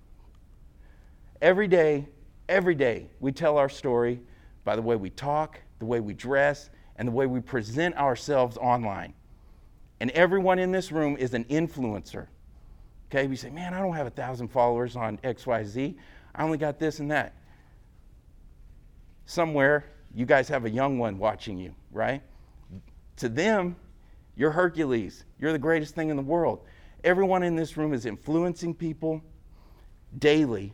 Every 1.42 1.68
day, 1.68 2.06
every 2.48 2.74
day, 2.74 3.08
we 3.20 3.32
tell 3.32 3.58
our 3.58 3.68
story 3.68 4.20
by 4.64 4.76
the 4.76 4.82
way 4.82 4.96
we 4.96 5.10
talk, 5.10 5.60
the 5.78 5.86
way 5.86 6.00
we 6.00 6.14
dress, 6.14 6.70
and 6.96 7.08
the 7.08 7.12
way 7.12 7.26
we 7.26 7.40
present 7.40 7.96
ourselves 7.96 8.56
online. 8.56 9.14
And 10.00 10.10
everyone 10.10 10.58
in 10.58 10.72
this 10.72 10.92
room 10.92 11.16
is 11.16 11.34
an 11.34 11.44
influencer. 11.44 12.26
Okay, 13.10 13.26
we 13.26 13.36
say, 13.36 13.50
man, 13.50 13.72
I 13.72 13.80
don't 13.80 13.94
have 13.94 14.06
a 14.06 14.10
thousand 14.10 14.48
followers 14.48 14.96
on 14.96 15.18
XYZ. 15.18 15.94
I 16.34 16.42
only 16.42 16.58
got 16.58 16.78
this 16.78 17.00
and 17.00 17.10
that. 17.10 17.34
Somewhere, 19.26 19.84
you 20.14 20.26
guys 20.26 20.48
have 20.48 20.64
a 20.64 20.70
young 20.70 20.98
one 20.98 21.18
watching 21.18 21.58
you, 21.58 21.74
right? 21.92 22.22
To 23.16 23.28
them, 23.28 23.76
you're 24.36 24.50
Hercules. 24.50 25.24
You're 25.40 25.52
the 25.52 25.58
greatest 25.58 25.94
thing 25.94 26.10
in 26.10 26.16
the 26.16 26.22
world. 26.22 26.64
Everyone 27.04 27.42
in 27.42 27.56
this 27.56 27.76
room 27.76 27.92
is 27.92 28.06
influencing 28.06 28.74
people 28.74 29.22
daily. 30.18 30.72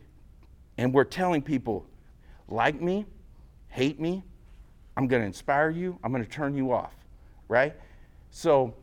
And 0.77 0.93
we're 0.93 1.03
telling 1.03 1.41
people, 1.41 1.85
like 2.47 2.81
me, 2.81 3.05
hate 3.69 3.99
me, 3.99 4.23
I'm 4.97 5.07
going 5.07 5.21
to 5.21 5.27
inspire 5.27 5.69
you, 5.69 5.99
I'm 6.03 6.11
going 6.11 6.23
to 6.23 6.29
turn 6.29 6.55
you 6.55 6.71
off, 6.71 6.93
right? 7.47 7.73
So 8.31 8.73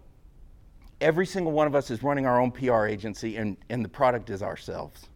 every 1.00 1.26
single 1.26 1.52
one 1.52 1.66
of 1.66 1.74
us 1.74 1.90
is 1.90 2.02
running 2.02 2.26
our 2.26 2.40
own 2.40 2.50
PR 2.50 2.86
agency, 2.86 3.36
and, 3.36 3.56
and 3.68 3.84
the 3.84 3.88
product 3.88 4.30
is 4.30 4.42
ourselves. 4.42 5.08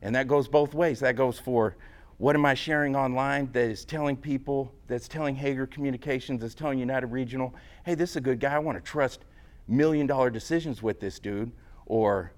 And 0.00 0.14
that 0.14 0.26
goes 0.26 0.48
both 0.48 0.74
ways. 0.74 1.00
That 1.00 1.16
goes 1.16 1.38
for 1.38 1.76
what 2.18 2.36
am 2.36 2.44
I 2.46 2.54
sharing 2.54 2.94
online 2.94 3.50
that 3.52 3.64
is 3.64 3.84
telling 3.84 4.16
people, 4.16 4.72
that's 4.86 5.08
telling 5.08 5.34
Hager 5.34 5.66
Communications, 5.66 6.40
that's 6.40 6.54
telling 6.54 6.78
United 6.78 7.08
Regional, 7.08 7.54
hey, 7.84 7.94
this 7.94 8.10
is 8.10 8.16
a 8.16 8.20
good 8.20 8.38
guy. 8.38 8.54
I 8.54 8.58
want 8.58 8.78
to 8.78 8.82
trust 8.82 9.24
million 9.66 10.06
dollar 10.06 10.30
decisions 10.30 10.82
with 10.82 11.00
this 11.00 11.18
dude. 11.18 11.50
Or, 11.86 12.32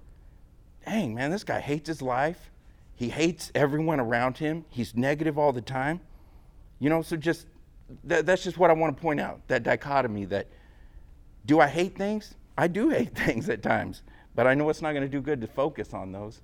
dang, 0.85 1.13
man, 1.13 1.29
this 1.29 1.43
guy 1.43 1.59
hates 1.59 1.87
his 1.87 2.01
life. 2.01 2.51
He 2.95 3.09
hates 3.09 3.51
everyone 3.53 3.99
around 3.99 4.37
him. 4.37 4.65
He's 4.69 4.95
negative 4.95 5.37
all 5.37 5.51
the 5.51 5.61
time. 5.61 5.99
You 6.79 6.89
know, 6.89 7.01
so 7.01 7.17
just 7.17 7.47
that, 8.05 8.25
that's 8.25 8.43
just 8.43 8.57
what 8.57 8.69
I 8.69 8.73
want 8.73 8.95
to 8.95 9.01
point 9.01 9.19
out 9.19 9.41
that 9.47 9.63
dichotomy 9.63 10.25
that 10.25 10.47
do 11.45 11.59
I 11.59 11.67
hate 11.67 11.97
things? 11.97 12.35
I 12.57 12.67
do 12.67 12.89
hate 12.89 13.15
things 13.15 13.49
at 13.49 13.61
times, 13.61 14.01
but 14.33 14.47
I 14.47 14.53
know 14.53 14.69
it's 14.69 14.81
not 14.81 14.93
going 14.93 15.03
to 15.03 15.09
do 15.09 15.21
good 15.21 15.41
to 15.41 15.47
focus 15.47 15.93
on 15.93 16.11
those. 16.11 16.41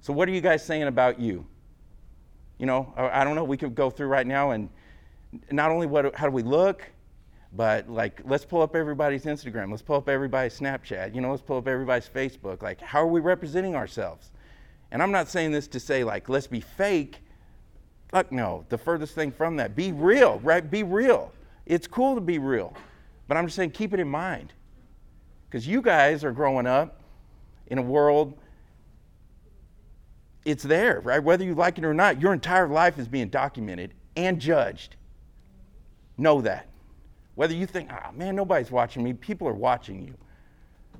So, 0.00 0.12
what 0.12 0.28
are 0.28 0.32
you 0.32 0.40
guys 0.40 0.64
saying 0.64 0.84
about 0.84 1.20
you? 1.20 1.46
You 2.58 2.66
know, 2.66 2.92
I 2.96 3.24
don't 3.24 3.34
know. 3.34 3.44
We 3.44 3.56
could 3.56 3.74
go 3.74 3.90
through 3.90 4.08
right 4.08 4.26
now 4.26 4.52
and 4.52 4.68
not 5.50 5.70
only 5.70 5.86
what, 5.86 6.14
how 6.14 6.26
do 6.26 6.32
we 6.32 6.42
look, 6.42 6.90
but 7.54 7.88
like 7.88 8.20
let's 8.24 8.44
pull 8.44 8.62
up 8.62 8.74
everybody's 8.74 9.24
Instagram, 9.24 9.70
let's 9.70 9.82
pull 9.82 9.96
up 9.96 10.08
everybody's 10.08 10.58
Snapchat, 10.58 11.14
you 11.14 11.20
know, 11.20 11.30
let's 11.30 11.42
pull 11.42 11.58
up 11.58 11.68
everybody's 11.68 12.08
Facebook. 12.08 12.62
Like, 12.62 12.80
how 12.80 13.02
are 13.02 13.06
we 13.06 13.20
representing 13.20 13.74
ourselves? 13.74 14.30
And 14.92 15.02
I'm 15.02 15.10
not 15.10 15.28
saying 15.28 15.50
this 15.50 15.66
to 15.68 15.80
say 15.80 16.04
like 16.04 16.28
let's 16.28 16.46
be 16.46 16.60
fake. 16.60 17.18
Fuck 18.08 18.30
no. 18.30 18.64
The 18.68 18.78
furthest 18.78 19.14
thing 19.14 19.32
from 19.32 19.56
that. 19.56 19.74
Be 19.74 19.90
real, 19.90 20.38
right? 20.44 20.70
Be 20.70 20.84
real. 20.84 21.32
It's 21.66 21.88
cool 21.88 22.14
to 22.14 22.20
be 22.20 22.38
real. 22.38 22.74
But 23.26 23.36
I'm 23.36 23.46
just 23.46 23.56
saying 23.56 23.72
keep 23.72 23.92
it 23.92 23.98
in 23.98 24.08
mind. 24.08 24.52
Because 25.48 25.66
you 25.66 25.82
guys 25.82 26.22
are 26.22 26.32
growing 26.32 26.66
up 26.66 27.00
in 27.66 27.78
a 27.78 27.82
world 27.82 28.38
it's 30.44 30.62
there, 30.62 31.00
right? 31.00 31.22
Whether 31.22 31.44
you 31.44 31.54
like 31.54 31.78
it 31.78 31.84
or 31.84 31.94
not, 31.94 32.20
your 32.20 32.32
entire 32.32 32.68
life 32.68 32.98
is 32.98 33.06
being 33.06 33.28
documented 33.28 33.94
and 34.16 34.40
judged. 34.40 34.96
Know 36.18 36.40
that. 36.40 36.68
Whether 37.34 37.54
you 37.54 37.66
think, 37.66 37.90
ah, 37.92 38.08
oh, 38.08 38.12
man, 38.12 38.36
nobody's 38.36 38.70
watching 38.70 39.02
me, 39.02 39.12
people 39.12 39.48
are 39.48 39.54
watching 39.54 40.02
you. 40.02 40.14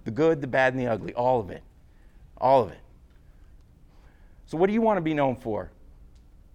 The 0.04 0.10
good, 0.10 0.40
the 0.40 0.46
bad, 0.46 0.74
and 0.74 0.82
the 0.82 0.86
ugly, 0.86 1.12
all 1.14 1.40
of 1.40 1.50
it. 1.50 1.62
All 2.38 2.62
of 2.62 2.70
it. 2.70 2.78
So, 4.52 4.58
what 4.58 4.66
do 4.66 4.74
you 4.74 4.82
want 4.82 4.98
to 4.98 5.00
be 5.00 5.14
known 5.14 5.34
for? 5.34 5.72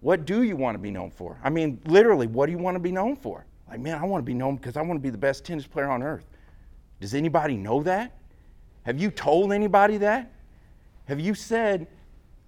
What 0.02 0.24
do 0.24 0.44
you 0.44 0.54
want 0.54 0.76
to 0.76 0.78
be 0.78 0.92
known 0.92 1.10
for? 1.10 1.36
I 1.42 1.50
mean, 1.50 1.80
literally, 1.84 2.28
what 2.28 2.46
do 2.46 2.52
you 2.52 2.58
want 2.58 2.76
to 2.76 2.78
be 2.78 2.92
known 2.92 3.16
for? 3.16 3.44
Like, 3.68 3.80
man, 3.80 3.98
I 3.98 4.04
want 4.04 4.22
to 4.22 4.24
be 4.24 4.34
known 4.34 4.54
because 4.54 4.76
I 4.76 4.82
want 4.82 5.00
to 5.00 5.02
be 5.02 5.10
the 5.10 5.18
best 5.18 5.44
tennis 5.44 5.66
player 5.66 5.90
on 5.90 6.00
earth. 6.00 6.24
Does 7.00 7.12
anybody 7.12 7.56
know 7.56 7.82
that? 7.82 8.16
Have 8.84 9.00
you 9.00 9.10
told 9.10 9.52
anybody 9.52 9.96
that? 9.96 10.30
Have 11.06 11.18
you 11.18 11.34
said, 11.34 11.88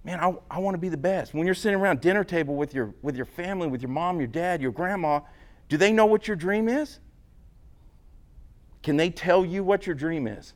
man, 0.05 0.21
I, 0.21 0.33
I 0.49 0.59
want 0.59 0.75
to 0.75 0.77
be 0.77 0.87
the 0.87 0.95
best. 0.95 1.33
When 1.33 1.45
you're 1.45 1.53
sitting 1.53 1.77
around 1.77 1.99
dinner 1.99 2.23
table 2.23 2.55
with 2.55 2.73
your, 2.73 2.95
with 3.01 3.17
your 3.17 3.25
family, 3.25 3.67
with 3.67 3.81
your 3.81 3.91
mom, 3.91 4.19
your 4.19 4.27
dad, 4.27 4.61
your 4.61 4.71
grandma, 4.71 5.19
do 5.67 5.75
they 5.75 5.91
know 5.91 6.05
what 6.05 6.29
your 6.29 6.37
dream 6.37 6.69
is? 6.69 7.01
Can 8.83 8.95
they 8.95 9.09
tell 9.09 9.45
you 9.45 9.65
what 9.65 9.85
your 9.85 9.95
dream 9.95 10.27
is? 10.27 10.53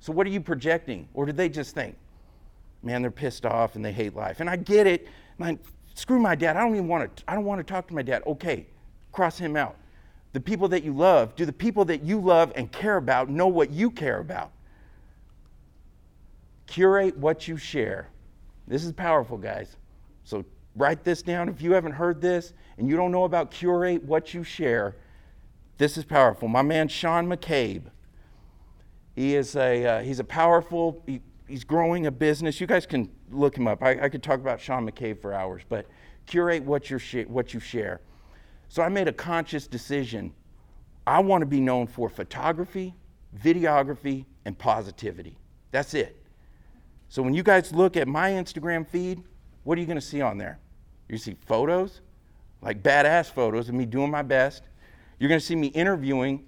So 0.00 0.12
what 0.12 0.26
are 0.26 0.30
you 0.30 0.40
projecting? 0.40 1.08
Or 1.14 1.26
do 1.26 1.32
they 1.32 1.48
just 1.48 1.76
think, 1.76 1.96
man, 2.82 3.02
they're 3.02 3.10
pissed 3.10 3.46
off 3.46 3.76
and 3.76 3.84
they 3.84 3.92
hate 3.92 4.14
life? 4.14 4.40
And 4.40 4.48
I 4.48 4.56
get 4.56 4.86
it. 4.86 5.08
Man, 5.38 5.58
screw 5.94 6.18
my 6.18 6.34
dad. 6.34 6.56
I 6.56 6.60
don't 6.60 6.74
even 6.74 6.88
want 6.88 7.16
to, 7.16 7.24
I 7.28 7.34
don't 7.34 7.44
want 7.44 7.58
to 7.58 7.64
talk 7.64 7.88
to 7.88 7.94
my 7.94 8.02
dad. 8.02 8.22
Okay, 8.26 8.66
cross 9.12 9.38
him 9.38 9.56
out. 9.56 9.76
The 10.32 10.40
people 10.40 10.68
that 10.68 10.82
you 10.82 10.92
love, 10.92 11.34
do 11.34 11.46
the 11.46 11.52
people 11.52 11.84
that 11.86 12.02
you 12.02 12.20
love 12.20 12.52
and 12.56 12.70
care 12.70 12.96
about 12.96 13.30
know 13.30 13.46
what 13.46 13.70
you 13.70 13.90
care 13.90 14.20
about? 14.20 14.52
Curate 16.66 17.16
what 17.16 17.48
you 17.48 17.56
share 17.56 18.08
this 18.66 18.84
is 18.84 18.92
powerful, 18.92 19.38
guys. 19.38 19.76
So 20.24 20.44
write 20.74 21.04
this 21.04 21.22
down. 21.22 21.48
If 21.48 21.62
you 21.62 21.72
haven't 21.72 21.92
heard 21.92 22.20
this 22.20 22.52
and 22.78 22.88
you 22.88 22.96
don't 22.96 23.12
know 23.12 23.24
about 23.24 23.50
curate 23.50 24.02
what 24.04 24.34
you 24.34 24.42
share, 24.42 24.96
this 25.78 25.96
is 25.96 26.04
powerful. 26.04 26.48
My 26.48 26.62
man 26.62 26.88
Sean 26.88 27.26
McCabe, 27.28 27.84
he 29.14 29.34
is 29.34 29.54
a 29.56 29.86
uh, 29.86 30.02
he's 30.02 30.18
a 30.18 30.24
powerful. 30.24 31.02
He, 31.06 31.20
he's 31.48 31.64
growing 31.64 32.06
a 32.06 32.10
business. 32.10 32.60
You 32.60 32.66
guys 32.66 32.86
can 32.86 33.10
look 33.30 33.56
him 33.56 33.66
up. 33.68 33.82
I, 33.82 34.04
I 34.04 34.08
could 34.08 34.22
talk 34.22 34.40
about 34.40 34.60
Sean 34.60 34.88
McCabe 34.88 35.20
for 35.20 35.32
hours, 35.32 35.62
but 35.68 35.86
curate 36.26 36.62
what 36.62 36.90
you 36.90 36.98
sh- 36.98 37.26
what 37.28 37.54
you 37.54 37.60
share. 37.60 38.00
So 38.68 38.82
I 38.82 38.88
made 38.88 39.08
a 39.08 39.12
conscious 39.12 39.66
decision. 39.66 40.32
I 41.06 41.20
want 41.20 41.42
to 41.42 41.46
be 41.46 41.60
known 41.60 41.86
for 41.86 42.08
photography, 42.08 42.94
videography, 43.38 44.24
and 44.44 44.58
positivity. 44.58 45.38
That's 45.70 45.94
it. 45.94 46.20
So 47.08 47.22
when 47.22 47.34
you 47.34 47.44
guys 47.44 47.72
look 47.72 47.96
at 47.96 48.08
my 48.08 48.32
Instagram 48.32 48.86
feed, 48.86 49.22
what 49.62 49.78
are 49.78 49.80
you 49.80 49.86
going 49.86 49.98
to 49.98 50.04
see 50.04 50.20
on 50.20 50.38
there? 50.38 50.58
You 51.08 51.18
see 51.18 51.36
photos, 51.46 52.00
like 52.60 52.82
badass 52.82 53.30
photos 53.30 53.68
of 53.68 53.76
me 53.76 53.86
doing 53.86 54.10
my 54.10 54.22
best. 54.22 54.64
You're 55.18 55.28
going 55.28 55.40
to 55.40 55.46
see 55.46 55.54
me 55.54 55.68
interviewing 55.68 56.44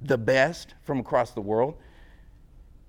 the 0.00 0.16
best 0.16 0.74
from 0.82 0.98
across 0.98 1.32
the 1.32 1.40
world. 1.42 1.76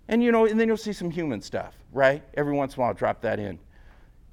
And 0.07 0.23
you 0.23 0.31
know, 0.31 0.45
and 0.45 0.59
then 0.59 0.67
you'll 0.67 0.77
see 0.77 0.93
some 0.93 1.09
human 1.09 1.41
stuff, 1.41 1.75
right? 1.91 2.23
Every 2.35 2.53
once 2.53 2.75
in 2.75 2.79
a 2.79 2.81
while, 2.81 2.89
I'll 2.89 2.95
drop 2.95 3.21
that 3.21 3.39
in. 3.39 3.59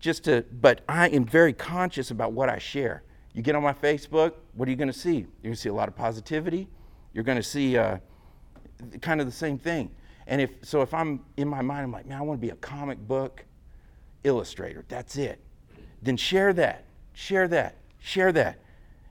Just 0.01 0.25
to, 0.25 0.45
but 0.61 0.83
I 0.89 1.09
am 1.09 1.25
very 1.25 1.53
conscious 1.53 2.11
about 2.11 2.33
what 2.33 2.49
I 2.49 2.59
share. 2.59 3.05
You 3.35 3.43
get 3.43 3.55
on 3.55 3.63
my 3.63 3.73
Facebook, 3.73 4.35
what 4.55 4.69
are 4.69 4.71
you 4.71 4.77
going 4.77 4.93
to 4.93 4.99
see? 4.99 5.15
You're 5.15 5.43
going 5.43 5.55
to 5.55 5.61
see 5.61 5.69
a 5.71 5.75
lot 5.75 5.89
of 5.89 5.97
positivity. 5.97 6.69
You're 7.15 7.25
going 7.25 7.39
to 7.39 7.43
see 7.43 7.79
uh, 7.79 7.99
kind 9.01 9.21
of 9.21 9.27
the 9.27 9.33
same 9.33 9.59
thing. 9.59 9.91
And 10.27 10.41
if 10.41 10.51
so, 10.63 10.83
if 10.83 10.93
I'm 10.93 11.21
in 11.37 11.49
my 11.49 11.63
mind, 11.63 11.85
I'm 11.85 11.93
like, 11.93 12.07
man, 12.07 12.19
I 12.19 12.23
want 12.23 12.41
to 12.41 12.47
be 12.47 12.51
a 12.51 12.57
comic 12.57 12.99
book 12.99 13.45
illustrator. 14.25 14.85
That's 14.89 15.17
it. 15.17 15.41
Then 16.03 16.17
share 16.17 16.53
that, 16.55 16.85
share 17.13 17.49
that, 17.49 17.77
share 17.99 18.33
that, 18.33 18.59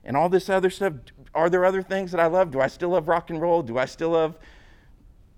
and 0.04 0.16
all 0.16 0.28
this 0.28 0.48
other 0.48 0.70
stuff. 0.70 0.94
Are 1.34 1.50
there 1.50 1.64
other 1.64 1.82
things 1.82 2.12
that 2.12 2.20
I 2.20 2.26
love? 2.26 2.50
Do 2.50 2.60
I 2.60 2.66
still 2.66 2.90
love 2.90 3.08
rock 3.08 3.30
and 3.30 3.40
roll? 3.40 3.62
Do 3.62 3.78
I 3.78 3.86
still 3.86 4.10
love 4.10 4.36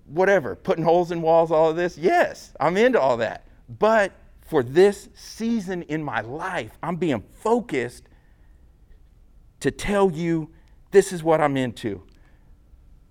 whatever, 0.05 0.55
putting 0.55 0.83
holes 0.83 1.11
in 1.11 1.21
walls? 1.21 1.51
All 1.51 1.69
of 1.69 1.75
this? 1.75 1.97
Yes, 1.97 2.53
I'm 2.59 2.77
into 2.77 2.99
all 2.99 3.17
that. 3.17 3.45
But 3.79 4.11
for 4.41 4.63
this 4.63 5.09
season 5.15 5.81
in 5.83 6.03
my 6.03 6.21
life, 6.21 6.77
I'm 6.83 6.95
being 6.95 7.23
focused 7.41 8.03
to 9.61 9.71
tell 9.71 10.11
you 10.11 10.51
this 10.91 11.11
is 11.11 11.23
what 11.23 11.41
I'm 11.41 11.57
into. 11.57 12.03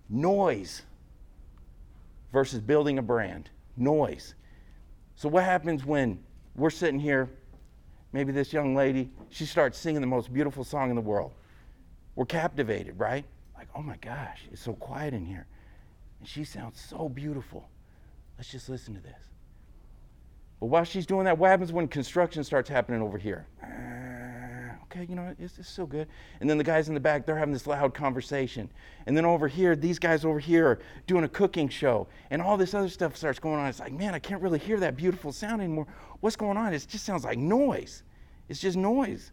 Noise 0.08 0.82
versus 2.32 2.60
building 2.60 2.98
a 2.98 3.02
brand. 3.02 3.50
Noise. 3.76 4.34
So, 5.16 5.28
what 5.28 5.44
happens 5.44 5.84
when 5.84 6.22
we're 6.54 6.70
sitting 6.70 7.00
here? 7.00 7.28
Maybe 8.12 8.30
this 8.30 8.52
young 8.52 8.76
lady, 8.76 9.10
she 9.30 9.44
starts 9.44 9.76
singing 9.76 10.00
the 10.00 10.06
most 10.06 10.32
beautiful 10.32 10.62
song 10.62 10.90
in 10.90 10.96
the 10.96 11.02
world. 11.02 11.32
We're 12.14 12.26
captivated, 12.26 12.96
right? 12.98 13.24
Like, 13.56 13.66
oh 13.74 13.82
my 13.82 13.96
gosh, 13.96 14.42
it's 14.52 14.62
so 14.62 14.74
quiet 14.74 15.14
in 15.14 15.24
here. 15.24 15.48
And 16.24 16.28
she 16.30 16.44
sounds 16.44 16.80
so 16.80 17.06
beautiful. 17.06 17.68
Let's 18.38 18.50
just 18.50 18.70
listen 18.70 18.94
to 18.94 19.00
this. 19.02 19.28
But 20.58 20.68
while 20.68 20.84
she's 20.84 21.04
doing 21.04 21.26
that, 21.26 21.36
what 21.36 21.50
happens 21.50 21.70
when 21.70 21.86
construction 21.86 22.42
starts 22.44 22.66
happening 22.66 23.02
over 23.02 23.18
here? 23.18 23.46
Uh, 23.62 24.72
okay, 24.84 25.04
you 25.06 25.16
know, 25.16 25.34
it's, 25.38 25.58
it's 25.58 25.68
still 25.68 25.84
good. 25.84 26.08
And 26.40 26.48
then 26.48 26.56
the 26.56 26.64
guys 26.64 26.88
in 26.88 26.94
the 26.94 27.00
back, 27.00 27.26
they're 27.26 27.36
having 27.36 27.52
this 27.52 27.66
loud 27.66 27.92
conversation. 27.92 28.70
And 29.04 29.14
then 29.14 29.26
over 29.26 29.46
here, 29.46 29.76
these 29.76 29.98
guys 29.98 30.24
over 30.24 30.38
here 30.38 30.66
are 30.66 30.78
doing 31.06 31.24
a 31.24 31.28
cooking 31.28 31.68
show. 31.68 32.06
And 32.30 32.40
all 32.40 32.56
this 32.56 32.72
other 32.72 32.88
stuff 32.88 33.18
starts 33.18 33.38
going 33.38 33.60
on. 33.60 33.66
It's 33.66 33.80
like, 33.80 33.92
man, 33.92 34.14
I 34.14 34.18
can't 34.18 34.40
really 34.40 34.58
hear 34.58 34.80
that 34.80 34.96
beautiful 34.96 35.30
sound 35.30 35.60
anymore. 35.60 35.86
What's 36.20 36.36
going 36.36 36.56
on? 36.56 36.72
It 36.72 36.86
just 36.88 37.04
sounds 37.04 37.24
like 37.24 37.36
noise. 37.36 38.02
It's 38.48 38.60
just 38.60 38.78
noise. 38.78 39.30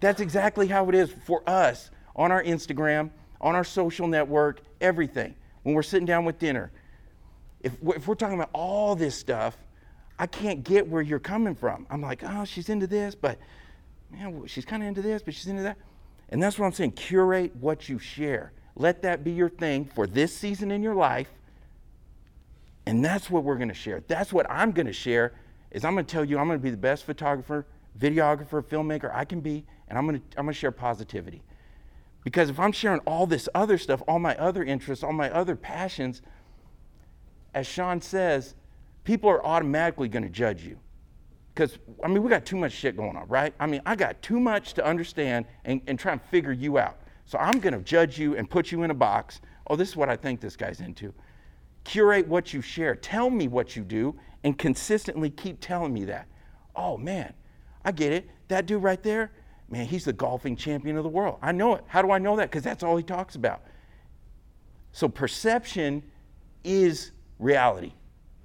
That's 0.00 0.20
exactly 0.20 0.66
how 0.66 0.88
it 0.88 0.96
is 0.96 1.12
for 1.24 1.48
us 1.48 1.92
on 2.16 2.32
our 2.32 2.42
Instagram, 2.42 3.10
on 3.40 3.54
our 3.54 3.62
social 3.62 4.08
network, 4.08 4.60
everything. 4.80 5.36
When 5.64 5.74
we're 5.74 5.82
sitting 5.82 6.06
down 6.06 6.24
with 6.24 6.38
dinner, 6.38 6.70
if, 7.60 7.72
if 7.82 8.06
we're 8.06 8.14
talking 8.14 8.36
about 8.36 8.50
all 8.52 8.94
this 8.94 9.16
stuff, 9.16 9.56
I 10.18 10.26
can't 10.26 10.62
get 10.62 10.86
where 10.86 11.02
you're 11.02 11.18
coming 11.18 11.54
from. 11.54 11.86
I'm 11.90 12.00
like, 12.00 12.22
oh, 12.22 12.44
she's 12.44 12.68
into 12.68 12.86
this, 12.86 13.14
but 13.14 13.38
man, 14.10 14.46
she's 14.46 14.64
kind 14.64 14.82
of 14.82 14.88
into 14.88 15.02
this, 15.02 15.22
but 15.22 15.34
she's 15.34 15.48
into 15.48 15.62
that. 15.62 15.76
And 16.28 16.42
that's 16.42 16.58
what 16.58 16.66
I'm 16.66 16.72
saying. 16.72 16.92
Curate 16.92 17.56
what 17.56 17.88
you 17.88 17.98
share. 17.98 18.52
Let 18.76 19.02
that 19.02 19.24
be 19.24 19.32
your 19.32 19.48
thing 19.48 19.84
for 19.84 20.06
this 20.06 20.34
season 20.34 20.70
in 20.70 20.82
your 20.82 20.94
life. 20.94 21.28
And 22.86 23.04
that's 23.04 23.30
what 23.30 23.44
we're 23.44 23.56
going 23.56 23.68
to 23.68 23.74
share. 23.74 24.02
That's 24.06 24.32
what 24.32 24.48
I'm 24.50 24.72
going 24.72 24.86
to 24.86 24.92
share 24.92 25.32
is 25.70 25.84
I'm 25.84 25.94
going 25.94 26.04
to 26.04 26.12
tell 26.12 26.24
you 26.24 26.38
I'm 26.38 26.46
going 26.46 26.58
to 26.58 26.62
be 26.62 26.70
the 26.70 26.76
best 26.76 27.04
photographer, 27.04 27.66
videographer, 27.98 28.62
filmmaker 28.62 29.14
I 29.14 29.24
can 29.24 29.40
be, 29.40 29.64
and 29.88 29.96
I'm 29.96 30.06
going 30.06 30.20
to 30.20 30.38
I'm 30.38 30.44
going 30.44 30.54
to 30.54 30.58
share 30.58 30.70
positivity. 30.70 31.42
Because 32.24 32.48
if 32.48 32.58
I'm 32.58 32.72
sharing 32.72 33.00
all 33.00 33.26
this 33.26 33.48
other 33.54 33.78
stuff, 33.78 34.02
all 34.08 34.18
my 34.18 34.34
other 34.36 34.64
interests, 34.64 35.04
all 35.04 35.12
my 35.12 35.30
other 35.30 35.54
passions, 35.54 36.22
as 37.54 37.66
Sean 37.66 38.00
says, 38.00 38.54
people 39.04 39.28
are 39.30 39.44
automatically 39.44 40.08
going 40.08 40.24
to 40.24 40.30
judge 40.30 40.64
you. 40.64 40.78
Because, 41.54 41.78
I 42.02 42.08
mean, 42.08 42.22
we 42.22 42.30
got 42.30 42.44
too 42.44 42.56
much 42.56 42.72
shit 42.72 42.96
going 42.96 43.16
on, 43.16 43.28
right? 43.28 43.54
I 43.60 43.66
mean, 43.66 43.80
I 43.86 43.94
got 43.94 44.20
too 44.22 44.40
much 44.40 44.74
to 44.74 44.84
understand 44.84 45.44
and, 45.64 45.80
and 45.86 45.98
try 45.98 46.12
and 46.12 46.22
figure 46.22 46.50
you 46.50 46.78
out. 46.78 46.98
So 47.26 47.38
I'm 47.38 47.60
going 47.60 47.74
to 47.74 47.80
judge 47.80 48.18
you 48.18 48.36
and 48.36 48.50
put 48.50 48.72
you 48.72 48.82
in 48.82 48.90
a 48.90 48.94
box. 48.94 49.40
Oh, 49.68 49.76
this 49.76 49.90
is 49.90 49.96
what 49.96 50.08
I 50.08 50.16
think 50.16 50.40
this 50.40 50.56
guy's 50.56 50.80
into. 50.80 51.14
Curate 51.84 52.26
what 52.26 52.52
you 52.52 52.60
share. 52.60 52.96
Tell 52.96 53.30
me 53.30 53.46
what 53.46 53.76
you 53.76 53.84
do 53.84 54.16
and 54.42 54.58
consistently 54.58 55.30
keep 55.30 55.60
telling 55.60 55.92
me 55.92 56.04
that. 56.06 56.26
Oh, 56.74 56.96
man, 56.96 57.32
I 57.84 57.92
get 57.92 58.12
it. 58.12 58.28
That 58.48 58.66
dude 58.66 58.82
right 58.82 59.02
there, 59.02 59.30
man, 59.68 59.86
he's 59.86 60.04
the 60.04 60.12
golfing 60.12 60.56
champion 60.56 60.96
of 60.96 61.04
the 61.04 61.08
world. 61.08 61.38
I 61.42 61.52
know 61.52 61.74
it. 61.74 61.84
How 61.86 62.02
do 62.02 62.10
I 62.10 62.18
know 62.18 62.36
that? 62.36 62.50
Because 62.50 62.62
that's 62.62 62.82
all 62.82 62.96
he 62.96 63.02
talks 63.02 63.34
about. 63.34 63.62
So 64.92 65.08
perception 65.08 66.02
is 66.62 67.10
reality. 67.38 67.92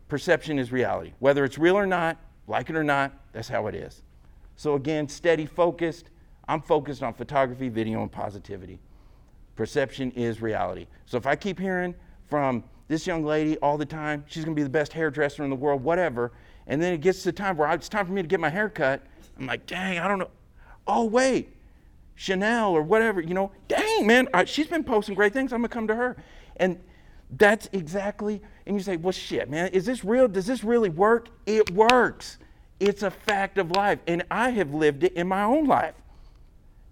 Perception 0.07 0.57
is 0.57 0.71
reality. 0.71 1.13
Whether 1.19 1.45
it's 1.45 1.57
real 1.57 1.77
or 1.77 1.85
not, 1.85 2.17
like 2.47 2.69
it 2.69 2.75
or 2.75 2.83
not, 2.83 3.13
that's 3.31 3.47
how 3.47 3.67
it 3.67 3.75
is. 3.75 4.01
So 4.55 4.73
again, 4.73 5.07
steady, 5.07 5.45
focused. 5.45 6.09
I'm 6.47 6.61
focused 6.61 7.03
on 7.03 7.13
photography, 7.13 7.69
video, 7.69 8.01
and 8.01 8.11
positivity. 8.11 8.79
Perception 9.55 10.11
is 10.11 10.41
reality. 10.41 10.87
So 11.05 11.17
if 11.17 11.27
I 11.27 11.35
keep 11.35 11.59
hearing 11.59 11.93
from 12.27 12.63
this 12.87 13.05
young 13.05 13.23
lady 13.23 13.57
all 13.57 13.77
the 13.77 13.85
time, 13.85 14.25
she's 14.27 14.43
going 14.43 14.55
to 14.55 14.59
be 14.59 14.63
the 14.63 14.69
best 14.69 14.91
hairdresser 14.91 15.43
in 15.43 15.51
the 15.51 15.55
world, 15.55 15.83
whatever, 15.83 16.31
and 16.65 16.81
then 16.81 16.93
it 16.93 17.01
gets 17.01 17.19
to 17.19 17.25
the 17.25 17.33
time 17.33 17.55
where 17.55 17.69
it's 17.71 17.87
time 17.87 18.05
for 18.05 18.13
me 18.13 18.21
to 18.21 18.27
get 18.27 18.39
my 18.39 18.49
hair 18.49 18.69
cut, 18.69 19.03
I'm 19.37 19.45
like, 19.45 19.65
dang, 19.67 19.99
I 19.99 20.07
don't 20.07 20.19
know. 20.19 20.29
Oh, 20.87 21.05
wait, 21.05 21.55
Chanel 22.15 22.71
or 22.71 22.81
whatever, 22.81 23.21
you 23.21 23.33
know, 23.33 23.51
dang, 23.67 24.07
man, 24.07 24.27
I, 24.33 24.45
she's 24.45 24.67
been 24.67 24.83
posting 24.83 25.15
great 25.15 25.33
things. 25.33 25.53
I'm 25.53 25.61
going 25.61 25.69
to 25.69 25.73
come 25.73 25.87
to 25.87 25.95
her. 25.95 26.17
And 26.57 26.79
that's 27.37 27.69
exactly, 27.71 28.41
and 28.65 28.75
you 28.75 28.83
say, 28.83 28.97
well, 28.97 29.11
shit, 29.11 29.49
man, 29.49 29.69
is 29.69 29.85
this 29.85 30.03
real? 30.03 30.27
Does 30.27 30.45
this 30.45 30.63
really 30.63 30.89
work? 30.89 31.29
It 31.45 31.71
works. 31.71 32.37
It's 32.79 33.03
a 33.03 33.11
fact 33.11 33.57
of 33.57 33.71
life. 33.71 33.99
And 34.07 34.23
I 34.31 34.49
have 34.49 34.73
lived 34.73 35.03
it 35.03 35.13
in 35.13 35.27
my 35.27 35.43
own 35.43 35.65
life. 35.65 35.95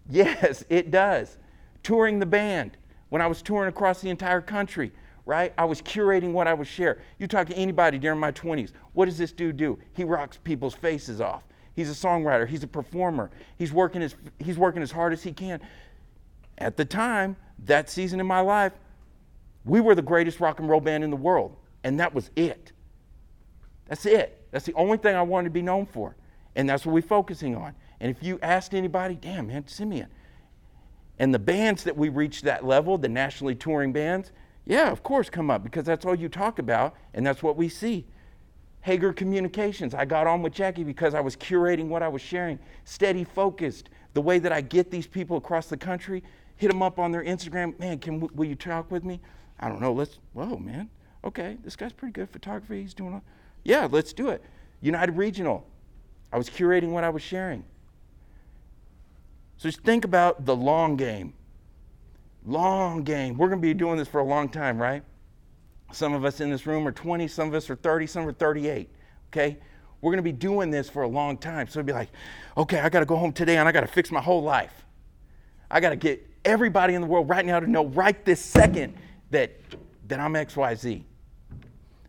Yes, 0.10 0.63
it 0.70 0.91
does. 0.91 1.38
Touring 1.84 2.20
the 2.20 2.25
band, 2.25 2.77
when 3.10 3.22
I 3.22 3.27
was 3.27 3.41
touring 3.41 3.70
across 3.70 4.01
the 4.01 4.10
entire 4.10 4.41
country, 4.41 4.91
right? 5.25 5.53
I 5.58 5.65
was 5.65 5.82
curating 5.82 6.32
what 6.32 6.48
I 6.48 6.53
would 6.53 6.67
share. 6.67 7.01
You 7.20 7.27
talk 7.27 7.48
to 7.48 7.56
anybody 7.56 7.98
during 7.98 8.20
my 8.20 8.32
20s, 8.32 8.72
what 8.94 9.06
does 9.06 9.17
this 9.17 9.32
dude 9.32 9.58
do? 9.58 9.77
He 9.94 10.03
rocks 10.03 10.38
people's 10.44 10.74
faces 10.74 11.20
off. 11.20 11.44
He's 11.77 11.91
a 11.91 12.07
songwriter, 12.07 12.48
he's 12.48 12.63
a 12.63 12.67
performer, 12.67 13.29
he's 13.55 13.72
working 13.72 14.01
as, 14.01 14.15
he's 14.39 14.57
working 14.57 14.81
as 14.81 14.89
hard 14.89 15.13
as 15.13 15.22
he 15.22 15.31
can. 15.31 15.62
At 16.57 16.75
the 16.75 16.86
time, 16.86 17.36
that 17.65 17.88
season 17.88 18.19
in 18.19 18.25
my 18.25 18.39
life, 18.39 18.74
we 19.63 19.79
were 19.79 19.93
the 19.93 20.01
greatest 20.01 20.39
rock 20.39 20.60
and 20.60 20.67
roll 20.67 20.81
band 20.81 21.03
in 21.03 21.12
the 21.12 21.15
world, 21.15 21.55
and 21.84 22.00
that 22.00 22.15
was 22.15 22.31
it. 22.36 22.72
That's 23.86 24.07
it. 24.07 24.48
That's 24.50 24.65
the 24.65 24.74
only 24.74 24.98
thing 24.98 25.15
I 25.15 25.22
wanted 25.22 25.50
to 25.50 25.51
be 25.51 25.62
known 25.62 25.86
for. 25.86 26.15
And 26.55 26.67
that's 26.67 26.84
what 26.84 26.93
we're 26.93 27.03
focusing 27.03 27.56
on. 27.56 27.75
And 27.99 28.10
if 28.10 28.23
you 28.23 28.39
asked 28.41 28.73
anybody, 28.73 29.13
damn, 29.13 29.45
man, 29.45 29.67
Simeon. 29.67 30.08
And 31.19 31.32
the 31.32 31.39
bands 31.39 31.84
that 31.84 31.95
we 31.95 32.10
reached 32.10 32.43
that 32.45 32.65
level, 32.65 32.97
the 32.97 33.08
nationally 33.08 33.54
touring 33.54 33.93
bands, 33.93 34.32
yeah, 34.65 34.89
of 34.89 35.04
course, 35.04 35.30
come 35.30 35.52
up 35.52 35.63
because 35.63 35.86
that's 35.86 36.08
all 36.08 36.15
you 36.15 36.28
talk 36.28 36.58
about, 36.58 36.95
and 37.13 37.23
that's 37.23 37.43
what 37.43 37.56
we 37.56 37.69
see. 37.69 38.08
Hager 38.88 39.12
Communications, 39.12 39.93
I 39.93 40.06
got 40.06 40.28
on 40.28 40.41
with 40.41 40.54
Jackie 40.54 40.86
because 40.86 41.13
I 41.13 41.19
was 41.19 41.36
curating 41.36 41.89
what 41.89 42.02
I 42.02 42.08
was 42.08 42.21
sharing, 42.21 42.58
steady, 42.86 43.26
focused. 43.26 43.89
The 44.13 44.21
way 44.21 44.39
that 44.39 44.54
I 44.54 44.62
get 44.62 44.89
these 44.91 45.06
people 45.06 45.36
across 45.36 45.67
the 45.67 45.76
country, 45.76 46.23
hit 46.56 46.69
them 46.69 46.82
up 46.82 46.97
on 46.97 47.12
their 47.12 47.21
Instagram. 47.21 47.78
Man, 47.80 48.00
can 48.00 48.26
will 48.34 48.45
you 48.45 48.56
talk 48.56 48.89
with 48.89 49.04
me? 49.04 49.19
I 49.60 49.67
don't 49.67 49.82
know. 49.82 49.91
Let's. 49.91 50.19
Whoa, 50.32 50.56
man. 50.56 50.89
Okay, 51.26 51.58
this 51.65 51.76
guy's 51.76 51.91
pretty 51.91 52.13
good 52.13 52.30
photography. 52.30 52.82
He's 52.82 52.93
doing. 52.93 53.15
All, 53.15 53.23
yeah, 53.65 53.89
let's 53.91 54.13
do 54.13 54.30
it. 54.30 54.41
United 54.80 55.17
Regional. 55.17 55.67
I 56.32 56.38
was 56.38 56.50
curating 56.50 56.91
what 56.91 57.04
I 57.04 57.10
was 57.10 57.21
sharing. 57.21 57.65
So 59.58 59.67
just 59.67 59.82
think 59.82 60.06
about 60.06 60.45
the 60.45 60.56
long 60.56 60.95
game. 60.95 61.34
Long 62.45 63.04
game. 63.04 63.38
We're 63.38 63.50
going 63.50 63.60
to 63.60 63.67
be 63.67 63.73
doing 63.73 63.97
this 63.97 64.08
for 64.08 64.21
a 64.21 64.26
long 64.26 64.47
time, 64.47 64.82
right? 64.82 65.04
Some 65.91 66.13
of 66.13 66.26
us 66.26 66.41
in 66.41 66.50
this 66.50 66.65
room 66.65 66.88
are 66.88 66.91
20, 66.91 67.28
some 67.28 67.47
of 67.47 67.54
us 67.54 67.69
are 67.69 67.76
30, 67.76 68.08
some 68.08 68.28
are 68.28 68.34
38. 68.34 68.89
Okay? 69.30 69.58
We're 70.02 70.12
going 70.12 70.17
to 70.17 70.23
be 70.23 70.32
doing 70.32 70.69
this 70.69 70.89
for 70.89 71.04
a 71.04 71.08
long 71.08 71.38
time. 71.38 71.67
So 71.67 71.80
it'd 71.80 71.86
be 71.86 71.93
like, 71.93 72.10
okay, 72.56 72.80
I 72.80 72.89
got 72.89 73.00
to 73.00 73.06
go 73.06 73.15
home 73.15 73.34
today 73.34 73.58
and 73.58 73.67
I 73.67 73.71
got 73.71 73.82
to 73.82 73.88
fix 73.88 74.12
my 74.12 74.21
whole 74.21 74.43
life. 74.43 74.86
I 75.71 75.80
got 75.80 75.89
to 75.89 75.95
get 75.95 76.26
everybody 76.45 76.93
in 76.93 77.02
the 77.02 77.08
world 77.08 77.30
right 77.30 77.45
now 77.45 77.60
to 77.60 77.67
know 77.67 77.86
right 77.88 78.23
this 78.26 78.39
second 78.39 78.93
that, 79.32 79.60
that 80.08 80.19
I'm 80.19 80.34
XYZ. 80.34 81.04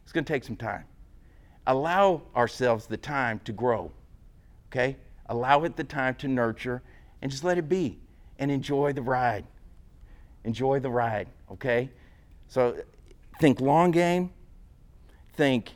It's 0.02 0.12
going 0.12 0.24
to 0.24 0.32
take 0.32 0.44
some 0.44 0.56
time. 0.56 0.84
Allow 1.66 2.22
ourselves 2.36 2.86
the 2.86 2.96
time 2.96 3.40
to 3.44 3.52
grow. 3.52 3.90
Okay? 4.70 4.96
Allow 5.26 5.64
it 5.64 5.76
the 5.76 5.84
time 5.84 6.14
to 6.16 6.28
nurture 6.28 6.82
and 7.22 7.30
just 7.30 7.44
let 7.44 7.58
it 7.58 7.68
be 7.68 7.98
and 8.38 8.50
enjoy 8.50 8.92
the 8.92 9.02
ride. 9.02 9.44
Enjoy 10.44 10.78
the 10.78 10.90
ride, 10.90 11.28
okay? 11.50 11.90
So 12.46 12.76
think 13.38 13.60
long 13.60 13.90
game. 13.90 14.30
Think, 15.34 15.70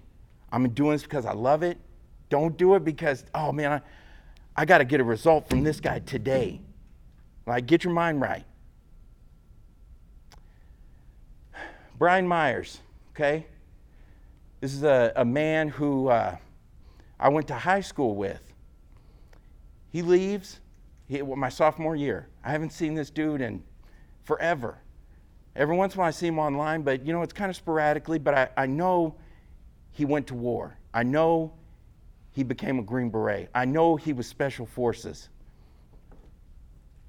I'm 0.50 0.68
doing 0.70 0.92
this 0.92 1.02
because 1.02 1.26
I 1.26 1.32
love 1.32 1.62
it. 1.62 1.78
Don't 2.28 2.56
do 2.56 2.74
it 2.74 2.84
because, 2.84 3.24
oh 3.34 3.52
man, 3.52 3.72
I, 3.72 3.80
I 4.56 4.64
got 4.64 4.78
to 4.78 4.84
get 4.84 5.00
a 5.00 5.04
result 5.04 5.48
from 5.48 5.62
this 5.62 5.80
guy 5.80 6.00
today. 6.00 6.60
Like, 7.46 7.66
get 7.66 7.84
your 7.84 7.92
mind 7.92 8.20
right. 8.20 8.44
Bryan 11.98 12.26
Myers, 12.26 12.80
okay? 13.14 13.46
This 14.60 14.74
is 14.74 14.82
a, 14.82 15.12
a 15.16 15.24
man 15.24 15.68
who 15.68 16.08
uh, 16.08 16.36
I 17.18 17.28
went 17.28 17.46
to 17.48 17.54
high 17.54 17.80
school 17.80 18.16
with. 18.16 18.40
He 19.90 20.02
leaves 20.02 20.60
he, 21.08 21.20
well, 21.22 21.36
my 21.36 21.48
sophomore 21.48 21.94
year. 21.94 22.28
I 22.42 22.50
haven't 22.50 22.72
seen 22.72 22.94
this 22.94 23.10
dude 23.10 23.40
in 23.40 23.62
forever. 24.24 24.78
Every 25.54 25.76
once 25.76 25.94
in 25.94 25.98
a 25.98 26.00
while 26.00 26.08
I 26.08 26.12
see 26.12 26.26
him 26.26 26.38
online, 26.38 26.82
but 26.82 27.06
you 27.06 27.12
know, 27.12 27.22
it's 27.22 27.32
kind 27.32 27.50
of 27.50 27.56
sporadically, 27.56 28.18
but 28.18 28.34
I, 28.34 28.48
I 28.56 28.66
know 28.66 29.14
he 29.90 30.04
went 30.04 30.26
to 30.28 30.34
war. 30.34 30.76
I 30.94 31.02
know 31.02 31.52
he 32.32 32.42
became 32.42 32.78
a 32.78 32.82
Green 32.82 33.10
Beret. 33.10 33.50
I 33.54 33.66
know 33.66 33.96
he 33.96 34.12
was 34.12 34.26
Special 34.26 34.64
Forces. 34.64 35.28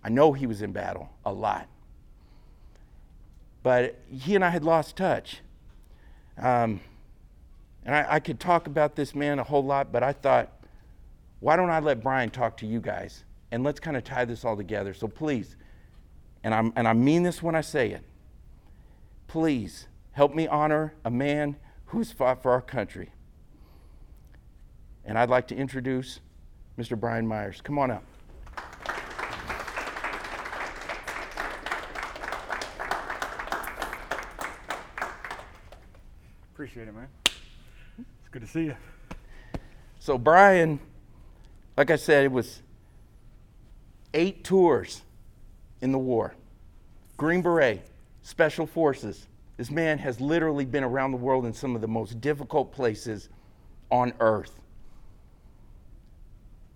I 0.04 0.10
know 0.10 0.34
he 0.34 0.46
was 0.46 0.62
in 0.62 0.74
battle 0.74 1.10
a 1.26 1.32
lot. 1.32 1.68
But 3.64 3.98
he 4.12 4.36
and 4.36 4.44
I 4.44 4.50
had 4.50 4.66
lost 4.66 4.98
touch. 4.98 5.40
Um, 6.38 6.82
and 7.86 7.96
I, 7.96 8.06
I 8.10 8.20
could 8.20 8.40
talk 8.40 8.68
about 8.68 8.96
this 8.96 9.16
man 9.16 9.40
a 9.40 9.44
whole 9.44 9.64
lot, 9.64 9.94
but 9.94 10.04
I 10.04 10.12
thought, 10.12 10.52
why 11.40 11.56
don't 11.56 11.70
I 11.70 11.80
let 11.80 12.04
Bryan 12.04 12.30
talk 12.30 12.58
to 12.58 12.66
you 12.66 12.82
guys? 12.82 13.24
And 13.52 13.64
let's 13.64 13.80
kind 13.80 13.96
of 13.96 14.04
tie 14.04 14.26
this 14.26 14.44
all 14.44 14.58
together. 14.58 14.94
So 14.94 15.08
please, 15.08 15.56
and, 16.44 16.54
I'm, 16.54 16.74
and 16.76 16.88
I 16.88 16.94
mean 16.94 17.24
this 17.24 17.42
when 17.42 17.56
I 17.56 17.62
say 17.62 17.92
it, 17.92 18.04
please 19.34 19.88
help 20.12 20.36
me 20.36 20.48
honor 20.48 20.94
a 21.04 21.10
man 21.10 21.56
who's 21.88 22.12
fought 22.12 22.44
for 22.44 22.52
our 22.52 22.62
country. 22.62 23.10
And 25.04 25.18
I'd 25.18 25.28
like 25.28 25.48
to 25.48 25.56
introduce 25.56 26.20
Mr. 26.78 26.96
Bryan 26.96 27.26
Myers. 27.26 27.60
Come 27.60 27.80
on 27.80 27.90
up. 27.90 28.04
Appreciate 36.54 36.88
it, 36.88 36.94
man. 36.94 37.08
It's 37.26 38.30
good 38.30 38.44
to 38.44 38.48
see 38.48 38.66
you. 38.66 38.76
So, 39.98 40.20
Bryan, 40.20 40.80
like 41.76 41.90
I 41.90 41.96
said, 41.96 42.26
it 42.26 42.32
was 42.32 42.62
eight 44.14 44.44
tours 44.44 45.02
in 45.82 45.92
the 45.92 45.98
war. 45.98 46.36
Green 47.18 47.42
Beret, 47.42 47.84
Special 48.24 48.66
Forces. 48.66 49.28
This 49.58 49.70
man 49.70 50.00
has 50.00 50.20
literally 50.20 50.66
been 50.66 50.84
around 50.84 51.12
the 51.12 51.18
world 51.18 51.46
in 51.46 51.54
some 51.54 51.76
of 51.76 51.82
the 51.82 51.88
most 51.88 52.20
difficult 52.20 52.72
places 52.72 53.30
on 53.92 54.14
earth. 54.20 54.60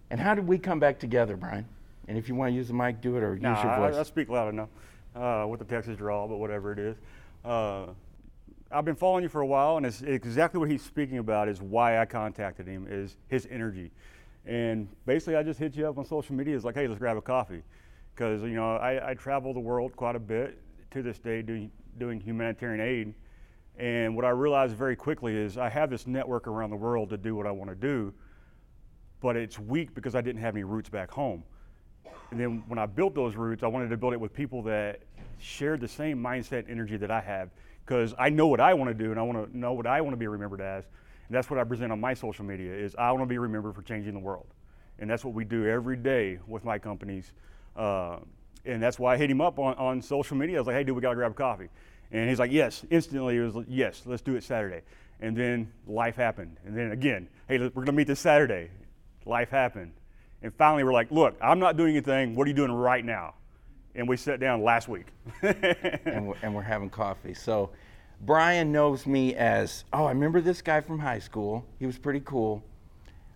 And 0.10 0.20
how 0.20 0.36
did 0.36 0.48
we 0.48 0.60
come 0.60 0.80
back 0.80 1.00
together, 1.00 1.36
Bryan? 1.36 1.66
And 2.08 2.18
if 2.18 2.30
you 2.30 2.36
want 2.36 2.52
to 2.52 2.56
use 2.56 2.68
the 2.68 2.74
mic, 2.74 3.02
do 3.02 3.18
it 3.18 3.24
or 3.24 3.36
nah, 3.38 3.56
use 3.56 3.64
your 3.64 3.76
voice. 3.76 3.96
I, 3.96 4.02
I 4.02 4.04
speak 4.04 4.30
loud 4.30 4.50
enough 4.50 4.70
uh, 5.16 5.46
with 5.50 5.60
the 5.60 5.66
Texas 5.66 5.98
draw, 5.98 6.28
but 6.28 6.38
whatever 6.38 6.72
it 6.72 6.80
is. 6.80 6.96
Uh, 7.44 7.88
I've 8.72 8.86
been 8.86 8.96
following 8.96 9.24
you 9.24 9.30
for 9.30 9.42
a 9.42 9.48
while, 9.48 9.78
and 9.78 9.86
it's 9.86 10.02
exactly 10.02 10.60
what 10.60 10.70
he's 10.70 10.84
speaking 10.84 11.18
about 11.18 11.48
is 11.48 11.62
why 11.62 12.00
I 12.00 12.06
contacted 12.06 12.68
him 12.68 12.86
is 12.90 13.16
his 13.30 13.48
energy, 13.50 13.92
and 14.46 14.90
basically 15.06 15.38
I 15.38 15.44
just 15.44 15.58
hit 15.58 15.76
you 15.76 15.88
up 15.88 15.98
on 15.98 16.06
social 16.06 16.36
media. 16.36 16.56
It's 16.56 16.66
like, 16.66 16.76
hey, 16.76 16.86
let's 16.88 17.00
grab 17.00 17.16
a 17.16 17.22
coffee, 17.22 17.64
because 18.14 18.42
you 18.42 18.56
know 18.56 18.76
I, 18.76 19.12
I 19.12 19.14
travel 19.14 19.54
the 19.54 19.62
world 19.62 19.96
quite 19.96 20.18
a 20.18 20.20
bit 20.20 20.58
to 20.92 21.02
this 21.02 21.20
day 21.20 21.42
doing 21.42 21.72
doing 21.98 22.20
humanitarian 22.20 22.80
aid, 22.80 23.14
and 23.78 24.16
what 24.16 24.26
I 24.26 24.30
realized 24.30 24.76
very 24.76 24.96
quickly 24.96 25.36
is 25.36 25.58
I 25.58 25.70
have 25.70 25.90
this 25.90 26.08
network 26.08 26.48
around 26.48 26.72
the 26.72 26.76
world 26.76 27.10
to 27.10 27.18
do 27.18 27.36
what 27.36 27.46
I 27.46 27.52
want 27.52 27.70
to 27.70 27.76
do, 27.76 28.14
but 29.22 29.36
it's 29.36 29.60
weak 29.60 29.94
because 29.94 30.16
I 30.16 30.22
didn't 30.22 30.42
have 30.42 30.56
any 30.56 30.64
roots 30.64 30.90
back 30.90 31.12
home. 31.12 31.44
And 32.32 32.40
then 32.40 32.64
when 32.68 32.80
I 32.80 32.86
built 32.86 33.16
those 33.16 33.36
roots, 33.36 33.64
I 33.64 33.68
wanted 33.68 33.90
to 33.90 33.98
build 33.98 34.14
it 34.14 34.20
with 34.20 34.34
people 34.34 34.62
that 34.64 35.02
shared 35.40 35.80
the 35.80 35.88
same 35.88 36.22
mindset 36.22 36.60
and 36.60 36.70
energy 36.70 36.98
that 36.98 37.12
I 37.12 37.22
have 37.22 37.50
because 37.86 38.14
I 38.18 38.30
know 38.30 38.48
what 38.48 38.60
I 38.60 38.74
want 38.74 38.90
to 38.90 39.04
do 39.04 39.12
and 39.12 39.20
I 39.20 39.24
want 39.24 39.52
to 39.52 39.58
know 39.58 39.74
what 39.74 39.88
I 39.88 40.02
want 40.02 40.14
to 40.14 40.18
be 40.18 40.28
remembered 40.28 40.62
as. 40.62 40.86
And 41.28 41.36
that's 41.36 41.50
what 41.50 41.60
I 41.60 41.64
present 41.64 41.92
on 41.92 42.00
my 42.00 42.14
social 42.14 42.46
media 42.46 42.74
is 42.74 42.96
I 42.96 43.12
want 43.12 43.24
to 43.24 43.28
be 43.28 43.38
remembered 43.38 43.76
for 43.76 43.82
changing 43.82 44.14
the 44.14 44.20
world. 44.20 44.48
And 45.00 45.10
that's 45.10 45.24
what 45.24 45.34
we 45.34 45.46
do 45.46 45.68
every 45.68 45.96
day 45.96 46.40
with 46.48 46.66
my 46.66 46.80
companies. 46.80 47.34
Uh, 47.76 48.20
and 48.68 48.82
that's 48.82 49.00
why 49.00 49.14
I 49.14 49.18
hit 49.18 49.32
him 49.32 49.42
up 49.42 49.60
on, 49.60 49.76
on 49.76 50.02
social 50.02 50.38
media. 50.38 50.58
I 50.58 50.60
was 50.60 50.68
like, 50.68 50.76
hey, 50.76 50.84
dude, 50.84 50.96
we 50.96 51.02
got 51.02 51.10
to 51.10 51.16
grab 51.16 51.32
a 51.32 51.34
coffee. 51.36 51.70
And 52.12 52.30
he's 52.30 52.40
like, 52.40 52.52
yes, 52.52 52.86
instantly. 52.90 53.36
He 53.36 53.40
was 53.40 53.56
like, 53.56 53.66
yes, 53.68 54.04
let's 54.06 54.22
do 54.22 54.36
it 54.36 54.44
Saturday. 54.44 54.82
And 55.20 55.36
then 55.36 55.72
life 55.88 56.16
happened. 56.16 56.58
And 56.66 56.78
then 56.78 56.92
again, 56.92 57.28
hey, 57.48 57.58
we're 57.58 57.70
going 57.70 57.88
to 57.88 57.92
meet 57.92 58.08
this 58.08 58.20
Saturday. 58.20 58.70
Life 59.26 59.50
happened. 59.50 59.94
And 60.42 60.54
finally, 60.54 60.84
we're 60.84 60.94
like, 60.94 61.12
look, 61.12 61.36
I'm 61.42 61.60
not 61.60 61.76
doing 61.78 61.92
anything. 61.92 62.36
What 62.36 62.46
are 62.46 62.50
you 62.50 62.56
doing 62.56 62.72
right 62.72 63.04
now? 63.04 63.34
and 63.98 64.08
we 64.08 64.16
sat 64.16 64.40
down 64.40 64.64
last 64.64 64.88
week. 64.88 65.08
and, 65.42 66.28
we're, 66.28 66.36
and 66.44 66.56
we're 66.56 66.62
having 66.62 66.90
coffee. 66.90 67.34
So 67.34 67.72
Bryan 68.22 68.72
knows 68.72 69.06
me 69.06 69.36
as, 69.36 69.84
oh, 69.92 70.06
I 70.06 70.12
remember 70.12 70.40
this 70.40 70.62
guy 70.62 70.80
from 70.82 71.00
high 71.00 71.20
school. 71.20 71.66
He 71.80 71.86
was 71.86 71.98
pretty 71.98 72.22
cool. 72.22 72.64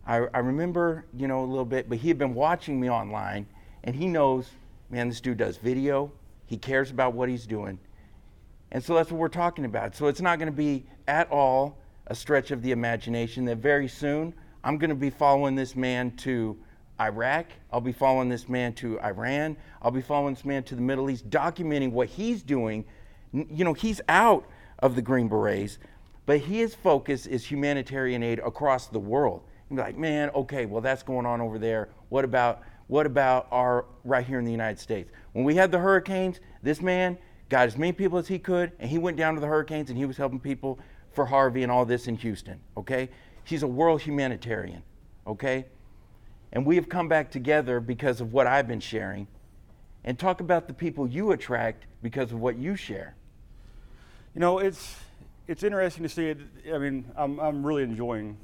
I, 0.05 0.27
I 0.33 0.39
remember, 0.39 1.05
you 1.17 1.27
know, 1.27 1.43
a 1.43 1.45
little 1.45 1.65
bit, 1.65 1.89
but 1.89 1.97
he 1.97 2.07
had 2.07 2.17
been 2.17 2.35
watching 2.35 2.79
me 2.79 2.89
online, 2.89 3.47
and 3.83 3.95
he 3.95 4.07
knows, 4.07 4.49
man, 4.91 5.09
this 5.09 5.21
dude 5.21 5.37
does 5.37 5.57
video. 5.57 6.11
He 6.45 6.57
cares 6.57 6.91
about 6.91 7.13
what 7.13 7.29
he's 7.29 7.45
doing. 7.45 7.79
And 8.71 8.83
so 8.83 8.95
that's 8.95 9.11
what 9.11 9.19
we're 9.19 9.29
talking 9.29 9.65
about. 9.65 9.95
So 9.95 10.07
it's 10.07 10.21
not 10.21 10.37
going 10.37 10.51
to 10.51 10.55
be 10.55 10.85
at 11.07 11.31
all 11.31 11.77
a 12.07 12.15
stretch 12.15 12.51
of 12.51 12.61
the 12.61 12.71
imagination 12.71 13.45
that 13.45 13.57
very 13.57 13.87
soon 13.87 14.33
I'm 14.63 14.77
going 14.77 14.89
to 14.89 14.95
be 14.95 15.09
following 15.09 15.55
this 15.55 15.75
man 15.75 16.11
to 16.17 16.57
Iraq. 16.99 17.47
I'll 17.71 17.81
be 17.81 17.91
following 17.91 18.29
this 18.29 18.47
man 18.47 18.73
to 18.73 18.99
Iran. 19.01 19.57
I'll 19.81 19.91
be 19.91 20.01
following 20.01 20.35
this 20.35 20.45
man 20.45 20.63
to 20.63 20.75
the 20.75 20.81
Middle 20.81 21.09
East, 21.09 21.29
documenting 21.29 21.91
what 21.91 22.07
he's 22.07 22.43
doing. 22.43 22.85
You 23.33 23.65
know, 23.65 23.73
he's 23.73 24.01
out 24.07 24.45
of 24.79 24.95
the 24.95 25.01
Green 25.01 25.27
Berets, 25.27 25.79
but 26.25 26.39
his 26.39 26.75
focus 26.75 27.25
is 27.25 27.43
humanitarian 27.43 28.21
aid 28.21 28.39
across 28.39 28.87
the 28.87 28.99
world. 28.99 29.41
You'd 29.69 29.77
be 29.77 29.81
like, 29.81 29.97
man, 29.97 30.29
okay, 30.31 30.65
well 30.65 30.81
that's 30.81 31.01
going 31.01 31.25
on 31.25 31.41
over 31.41 31.57
there. 31.57 31.89
What 32.09 32.23
about 32.23 32.61
what 32.91 33.05
about 33.05 33.47
our 33.51 33.85
right 34.03 34.25
here 34.25 34.37
in 34.37 34.43
the 34.43 34.51
United 34.51 34.77
States? 34.77 35.13
When 35.31 35.45
we 35.45 35.55
had 35.55 35.71
the 35.71 35.79
hurricanes, 35.79 36.41
this 36.61 36.81
man 36.81 37.17
got 37.47 37.65
as 37.65 37.77
many 37.77 37.93
people 37.93 38.17
as 38.17 38.27
he 38.27 38.37
could, 38.37 38.73
and 38.79 38.89
he 38.89 38.97
went 38.97 39.15
down 39.15 39.33
to 39.35 39.39
the 39.39 39.47
hurricanes 39.47 39.89
and 39.89 39.97
he 39.97 40.03
was 40.03 40.17
helping 40.17 40.41
people 40.41 40.77
for 41.13 41.25
Harvey 41.25 41.63
and 41.63 41.71
all 41.71 41.85
this 41.85 42.07
in 42.07 42.17
Houston. 42.17 42.59
Okay, 42.75 43.07
he's 43.45 43.63
a 43.63 43.67
world 43.67 44.01
humanitarian. 44.01 44.83
Okay. 45.25 45.67
And 46.51 46.65
we 46.65 46.75
have 46.75 46.89
come 46.89 47.07
back 47.07 47.31
together 47.31 47.79
because 47.79 48.19
of 48.19 48.33
what 48.33 48.45
I've 48.45 48.67
been 48.67 48.81
sharing 48.81 49.25
and 50.03 50.19
talk 50.19 50.41
about 50.41 50.67
the 50.67 50.73
people 50.73 51.07
you 51.07 51.31
attract 51.31 51.85
because 52.01 52.33
of 52.33 52.41
what 52.41 52.57
you 52.57 52.75
share. 52.75 53.15
You 54.35 54.41
know, 54.41 54.59
it's 54.59 54.97
it's 55.47 55.63
interesting 55.63 56.03
to 56.03 56.09
see 56.09 56.27
it. 56.27 56.39
I 56.73 56.77
mean, 56.77 57.09
I'm 57.15 57.39
I'm 57.39 57.65
really 57.65 57.83
enjoying 57.83 58.35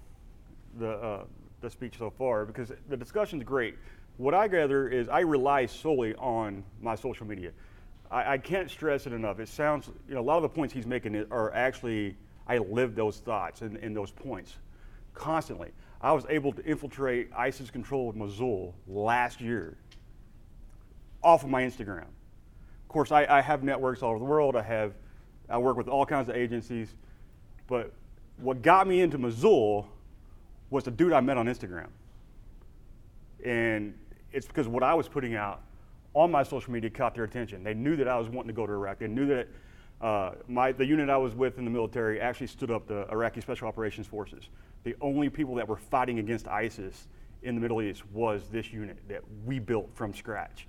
the 0.80 0.92
uh, 0.92 1.24
the 1.60 1.70
speech 1.70 1.98
so 1.98 2.10
far 2.10 2.46
because 2.46 2.72
the 2.88 2.96
discussion's 2.96 3.44
great. 3.44 3.76
What 4.18 4.34
I 4.34 4.48
gather 4.48 4.90
is 4.90 5.10
I 5.10 5.20
rely 5.22 5.68
solely 5.68 6.16
on 6.16 6.64
my 6.82 6.96
social 6.96 7.26
media. 7.28 7.52
I, 8.10 8.34
I 8.34 8.38
can't 8.38 8.70
stress 8.70 9.06
it 9.06 9.14
enough. 9.14 9.40
It 9.40 9.48
sounds, 9.48 9.90
you 10.08 10.16
know, 10.16 10.22
a 10.22 10.24
lot 10.24 10.38
of 10.38 10.44
the 10.44 10.50
points 10.50 10.74
he's 10.74 10.88
making 10.88 11.16
are 11.30 11.54
actually 11.54 12.16
I 12.48 12.58
live 12.58 12.96
those 12.96 13.20
thoughts 13.20 13.62
and, 13.62 13.78
and 13.78 13.96
those 13.96 14.12
points 14.12 14.56
constantly. 15.14 15.70
I 16.02 16.14
was 16.14 16.26
able 16.30 16.52
to 16.54 16.64
infiltrate 16.64 17.30
ISIS 17.36 17.70
control 17.70 18.12
controlled 18.12 18.16
Mosul 18.16 18.76
last 18.88 19.42
year 19.42 19.78
off 21.24 21.44
of 21.44 21.50
my 21.50 21.64
Instagram. 21.64 22.04
Of 22.04 22.88
course, 22.88 23.12
I, 23.12 23.26
I, 23.26 23.42
have 23.42 23.64
networks 23.64 24.02
all 24.02 24.12
over 24.12 24.20
the 24.20 24.26
world. 24.26 24.56
I 24.56 24.62
have, 24.62 24.94
I 25.50 25.58
work 25.58 25.76
with 25.76 25.88
all 25.88 26.06
kinds 26.06 26.30
of 26.30 26.36
agencies. 26.36 26.94
But 27.68 27.92
what 28.38 28.62
got 28.62 28.88
me 28.88 29.02
into 29.02 29.18
Mosul 29.18 29.90
was 30.70 30.84
the 30.84 30.92
dude 30.92 31.12
I 31.12 31.20
met 31.20 31.38
on 31.38 31.48
Instagram. 31.48 31.88
And 33.44 33.94
it's 34.32 34.48
because 34.48 34.68
what 34.68 34.84
I 34.84 34.94
was 34.94 35.08
putting 35.08 35.36
out 35.36 35.62
on 36.14 36.32
my 36.32 36.44
social 36.44 36.72
media 36.74 36.90
caught 36.90 37.14
their 37.14 37.24
attention. 37.24 37.64
They 37.64 37.74
knew 37.74 37.96
that 37.96 38.08
I 38.08 38.18
was 38.18 38.28
wanting 38.28 38.48
to 38.48 38.54
go 38.54 38.66
to 38.66 38.74
Iraq. 38.74 39.00
They 39.00 39.08
knew 39.08 39.28
that 39.28 39.48
uh, 40.02 40.32
my, 40.48 40.72
the 40.72 40.86
unit 40.86 41.10
I 41.10 41.18
was 41.18 41.36
with 41.36 41.58
in 41.58 41.66
the 41.66 41.72
military 41.72 42.20
actually 42.20 42.48
stood 42.48 42.72
up 42.72 42.88
the 42.88 43.08
Iraqi 43.12 43.42
Special 43.42 43.68
Operations 43.68 44.08
Forces. 44.08 44.50
The 44.84 44.96
only 45.02 45.30
people 45.30 45.56
that 45.56 45.68
were 45.68 45.78
fighting 45.78 46.20
against 46.20 46.48
ISIS 46.48 47.08
in 47.44 47.56
the 47.56 47.62
Middle 47.62 47.82
East 47.82 48.04
was 48.12 48.48
this 48.50 48.72
unit 48.72 48.98
that 49.08 49.22
we 49.46 49.60
built 49.60 49.90
from 49.94 50.14
scratch. 50.14 50.68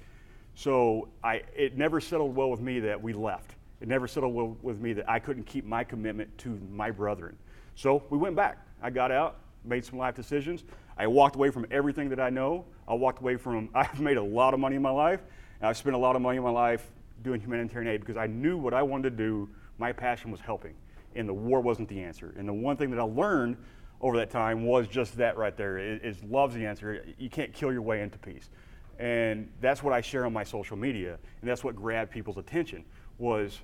So 0.54 1.08
I, 1.22 1.42
it 1.56 1.76
never 1.76 2.00
settled 2.00 2.34
well 2.34 2.50
with 2.50 2.60
me 2.60 2.80
that 2.80 3.00
we 3.00 3.12
left. 3.12 3.54
It 3.80 3.88
never 3.88 4.08
settled 4.08 4.34
well 4.34 4.56
with 4.62 4.80
me 4.80 4.92
that 4.94 5.08
I 5.08 5.18
couldn't 5.18 5.44
keep 5.44 5.64
my 5.64 5.84
commitment 5.84 6.36
to 6.38 6.58
my 6.70 6.90
brethren. 6.90 7.36
So 7.74 8.02
we 8.10 8.18
went 8.18 8.34
back. 8.34 8.58
I 8.82 8.90
got 8.90 9.12
out, 9.12 9.36
made 9.64 9.84
some 9.84 9.98
life 9.98 10.14
decisions. 10.14 10.64
I 10.98 11.06
walked 11.06 11.36
away 11.36 11.50
from 11.50 11.66
everything 11.70 12.08
that 12.08 12.20
I 12.20 12.28
know. 12.28 12.64
I 12.86 12.94
walked 12.94 13.20
away 13.20 13.36
from, 13.36 13.70
I've 13.74 14.00
made 14.00 14.16
a 14.16 14.22
lot 14.22 14.52
of 14.52 14.60
money 14.60 14.76
in 14.76 14.82
my 14.82 14.90
life, 14.90 15.20
I've 15.60 15.76
spent 15.76 15.94
a 15.94 15.98
lot 15.98 16.16
of 16.16 16.22
money 16.22 16.36
in 16.36 16.42
my 16.42 16.50
life 16.50 16.90
doing 17.22 17.40
humanitarian 17.40 17.92
aid 17.92 18.00
because 18.00 18.16
I 18.16 18.26
knew 18.26 18.56
what 18.56 18.74
I 18.74 18.82
wanted 18.82 19.10
to 19.10 19.16
do. 19.16 19.48
My 19.78 19.92
passion 19.92 20.30
was 20.30 20.40
helping, 20.40 20.74
and 21.16 21.28
the 21.28 21.34
war 21.34 21.60
wasn't 21.60 21.88
the 21.88 22.00
answer. 22.00 22.34
And 22.36 22.48
the 22.48 22.52
one 22.52 22.76
thing 22.76 22.90
that 22.90 22.98
I 22.98 23.04
learned 23.04 23.56
over 24.00 24.16
that 24.18 24.30
time 24.30 24.64
was 24.64 24.86
just 24.86 25.16
that 25.16 25.36
right 25.36 25.56
there 25.56 25.78
is 25.78 26.22
love's 26.24 26.54
the 26.54 26.64
answer. 26.64 27.04
You 27.18 27.30
can't 27.30 27.52
kill 27.52 27.72
your 27.72 27.82
way 27.82 28.02
into 28.02 28.18
peace. 28.18 28.50
And 28.98 29.48
that's 29.60 29.82
what 29.82 29.92
I 29.92 30.00
share 30.00 30.26
on 30.26 30.32
my 30.32 30.44
social 30.44 30.76
media, 30.76 31.18
and 31.40 31.48
that's 31.48 31.62
what 31.62 31.76
grabbed 31.76 32.10
people's 32.10 32.38
attention 32.38 32.84
was 33.18 33.60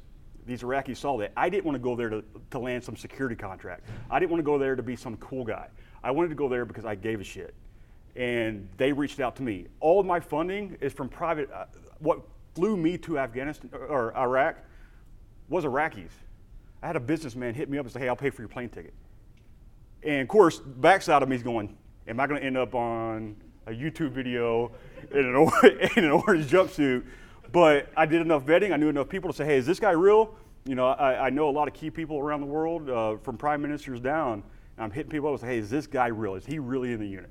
these 0.46 0.62
Iraqis 0.62 0.96
saw 0.98 1.16
that. 1.18 1.32
I 1.36 1.48
didn't 1.48 1.64
want 1.64 1.76
to 1.76 1.80
go 1.80 1.96
there 1.96 2.10
to, 2.10 2.24
to 2.50 2.58
land 2.58 2.84
some 2.84 2.96
security 2.96 3.34
contract. 3.34 3.88
I 4.10 4.18
didn't 4.18 4.30
want 4.30 4.40
to 4.40 4.44
go 4.44 4.58
there 4.58 4.76
to 4.76 4.82
be 4.82 4.96
some 4.96 5.16
cool 5.16 5.44
guy. 5.44 5.68
I 6.04 6.10
wanted 6.10 6.28
to 6.28 6.34
go 6.34 6.48
there 6.48 6.66
because 6.66 6.84
I 6.84 6.94
gave 6.94 7.20
a 7.20 7.24
shit. 7.24 7.54
And 8.14 8.68
they 8.76 8.92
reached 8.92 9.18
out 9.18 9.34
to 9.36 9.42
me. 9.42 9.66
All 9.80 10.02
my 10.02 10.20
funding 10.20 10.76
is 10.80 10.92
from 10.92 11.08
private. 11.08 11.50
Uh, 11.50 11.64
what 11.98 12.20
flew 12.54 12.76
me 12.76 12.98
to 12.98 13.18
Afghanistan 13.18 13.70
or 13.72 14.16
Iraq 14.16 14.58
was 15.48 15.64
Iraqis. 15.64 16.10
I 16.82 16.86
had 16.86 16.96
a 16.96 17.00
businessman 17.00 17.54
hit 17.54 17.70
me 17.70 17.78
up 17.78 17.86
and 17.86 17.92
say, 17.92 18.00
hey, 18.00 18.08
I'll 18.08 18.16
pay 18.16 18.30
for 18.30 18.42
your 18.42 18.50
plane 18.50 18.68
ticket. 18.68 18.92
And 20.02 20.20
of 20.20 20.28
course, 20.28 20.60
backside 20.60 21.22
of 21.22 21.28
me 21.28 21.36
is 21.36 21.42
going, 21.42 21.74
am 22.06 22.20
I 22.20 22.26
going 22.26 22.38
to 22.38 22.46
end 22.46 22.58
up 22.58 22.74
on 22.74 23.36
a 23.66 23.70
YouTube 23.70 24.10
video 24.10 24.70
in 25.10 25.24
an, 25.24 25.34
in 25.96 26.04
an 26.04 26.10
orange 26.10 26.46
jumpsuit? 26.50 27.04
But 27.50 27.90
I 27.96 28.04
did 28.04 28.20
enough 28.20 28.44
vetting. 28.44 28.72
I 28.72 28.76
knew 28.76 28.90
enough 28.90 29.08
people 29.08 29.30
to 29.30 29.36
say, 29.36 29.46
hey, 29.46 29.56
is 29.56 29.66
this 29.66 29.80
guy 29.80 29.92
real? 29.92 30.34
You 30.66 30.74
know, 30.74 30.88
I, 30.88 31.26
I 31.26 31.30
know 31.30 31.48
a 31.48 31.50
lot 31.50 31.66
of 31.66 31.74
key 31.74 31.90
people 31.90 32.18
around 32.18 32.40
the 32.40 32.46
world, 32.46 32.90
uh, 32.90 33.16
from 33.18 33.38
prime 33.38 33.62
ministers 33.62 34.00
down. 34.00 34.42
I'm 34.78 34.90
hitting 34.90 35.10
people 35.10 35.28
up 35.28 35.32
and 35.34 35.40
say, 35.40 35.46
hey, 35.54 35.58
is 35.58 35.70
this 35.70 35.86
guy 35.86 36.08
real? 36.08 36.34
Is 36.34 36.44
he 36.44 36.58
really 36.58 36.92
in 36.92 37.00
the 37.00 37.06
unit? 37.06 37.30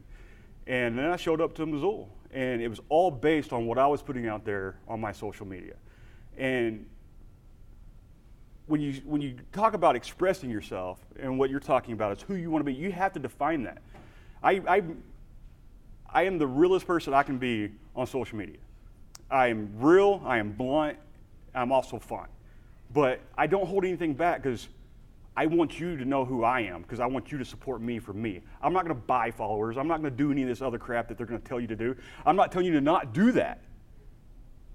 And 0.67 0.97
then 0.97 1.09
I 1.09 1.17
showed 1.17 1.41
up 1.41 1.53
to 1.55 1.65
Mosul 1.65 2.09
and 2.31 2.61
it 2.61 2.67
was 2.67 2.79
all 2.89 3.11
based 3.11 3.53
on 3.53 3.65
what 3.65 3.77
I 3.77 3.85
was 3.87 4.01
putting 4.01 4.27
out 4.27 4.43
there 4.43 4.75
on 4.87 4.99
my 4.99 5.11
social 5.11 5.45
media. 5.45 5.75
And 6.37 6.85
when 8.65 8.81
you 8.81 8.93
when 9.05 9.21
you 9.21 9.35
talk 9.51 9.73
about 9.73 9.95
expressing 9.95 10.49
yourself 10.49 10.99
and 11.19 11.37
what 11.37 11.49
you're 11.49 11.59
talking 11.59 11.93
about 11.93 12.17
is 12.17 12.23
who 12.23 12.35
you 12.35 12.49
want 12.49 12.61
to 12.61 12.71
be, 12.71 12.73
you 12.73 12.91
have 12.91 13.13
to 13.13 13.19
define 13.19 13.63
that. 13.63 13.81
I, 14.41 14.61
I 14.67 14.83
I 16.09 16.23
am 16.23 16.37
the 16.37 16.47
realest 16.47 16.87
person 16.87 17.13
I 17.13 17.23
can 17.23 17.37
be 17.37 17.71
on 17.95 18.07
social 18.07 18.37
media. 18.37 18.57
I 19.29 19.47
am 19.47 19.69
real. 19.77 20.21
I 20.25 20.37
am 20.37 20.51
blunt. 20.51 20.97
I'm 21.53 21.71
also 21.71 21.99
fun, 21.99 22.27
but 22.93 23.19
I 23.37 23.47
don't 23.47 23.67
hold 23.67 23.85
anything 23.85 24.13
back 24.13 24.41
because 24.41 24.67
I 25.35 25.47
want 25.47 25.79
you 25.79 25.97
to 25.97 26.05
know 26.05 26.25
who 26.25 26.43
I 26.43 26.61
am 26.61 26.83
because 26.83 26.99
I 26.99 27.07
want 27.07 27.31
you 27.31 27.37
to 27.39 27.45
support 27.45 27.81
me 27.81 27.97
for 27.97 28.13
me. 28.13 28.41
I'm 28.61 28.71
not 28.71 28.85
going 28.85 28.95
to 28.95 29.01
buy 29.01 29.31
followers. 29.31 29.77
I'm 29.77 29.87
not 29.87 30.01
going 30.01 30.11
to 30.11 30.17
do 30.17 30.31
any 30.31 30.43
of 30.43 30.47
this 30.47 30.61
other 30.61 30.77
crap 30.77 31.07
that 31.07 31.17
they're 31.17 31.25
going 31.25 31.41
to 31.41 31.47
tell 31.47 31.59
you 31.59 31.67
to 31.67 31.75
do. 31.75 31.95
I'm 32.25 32.35
not 32.35 32.51
telling 32.51 32.67
you 32.67 32.73
to 32.73 32.81
not 32.81 33.13
do 33.13 33.31
that. 33.31 33.61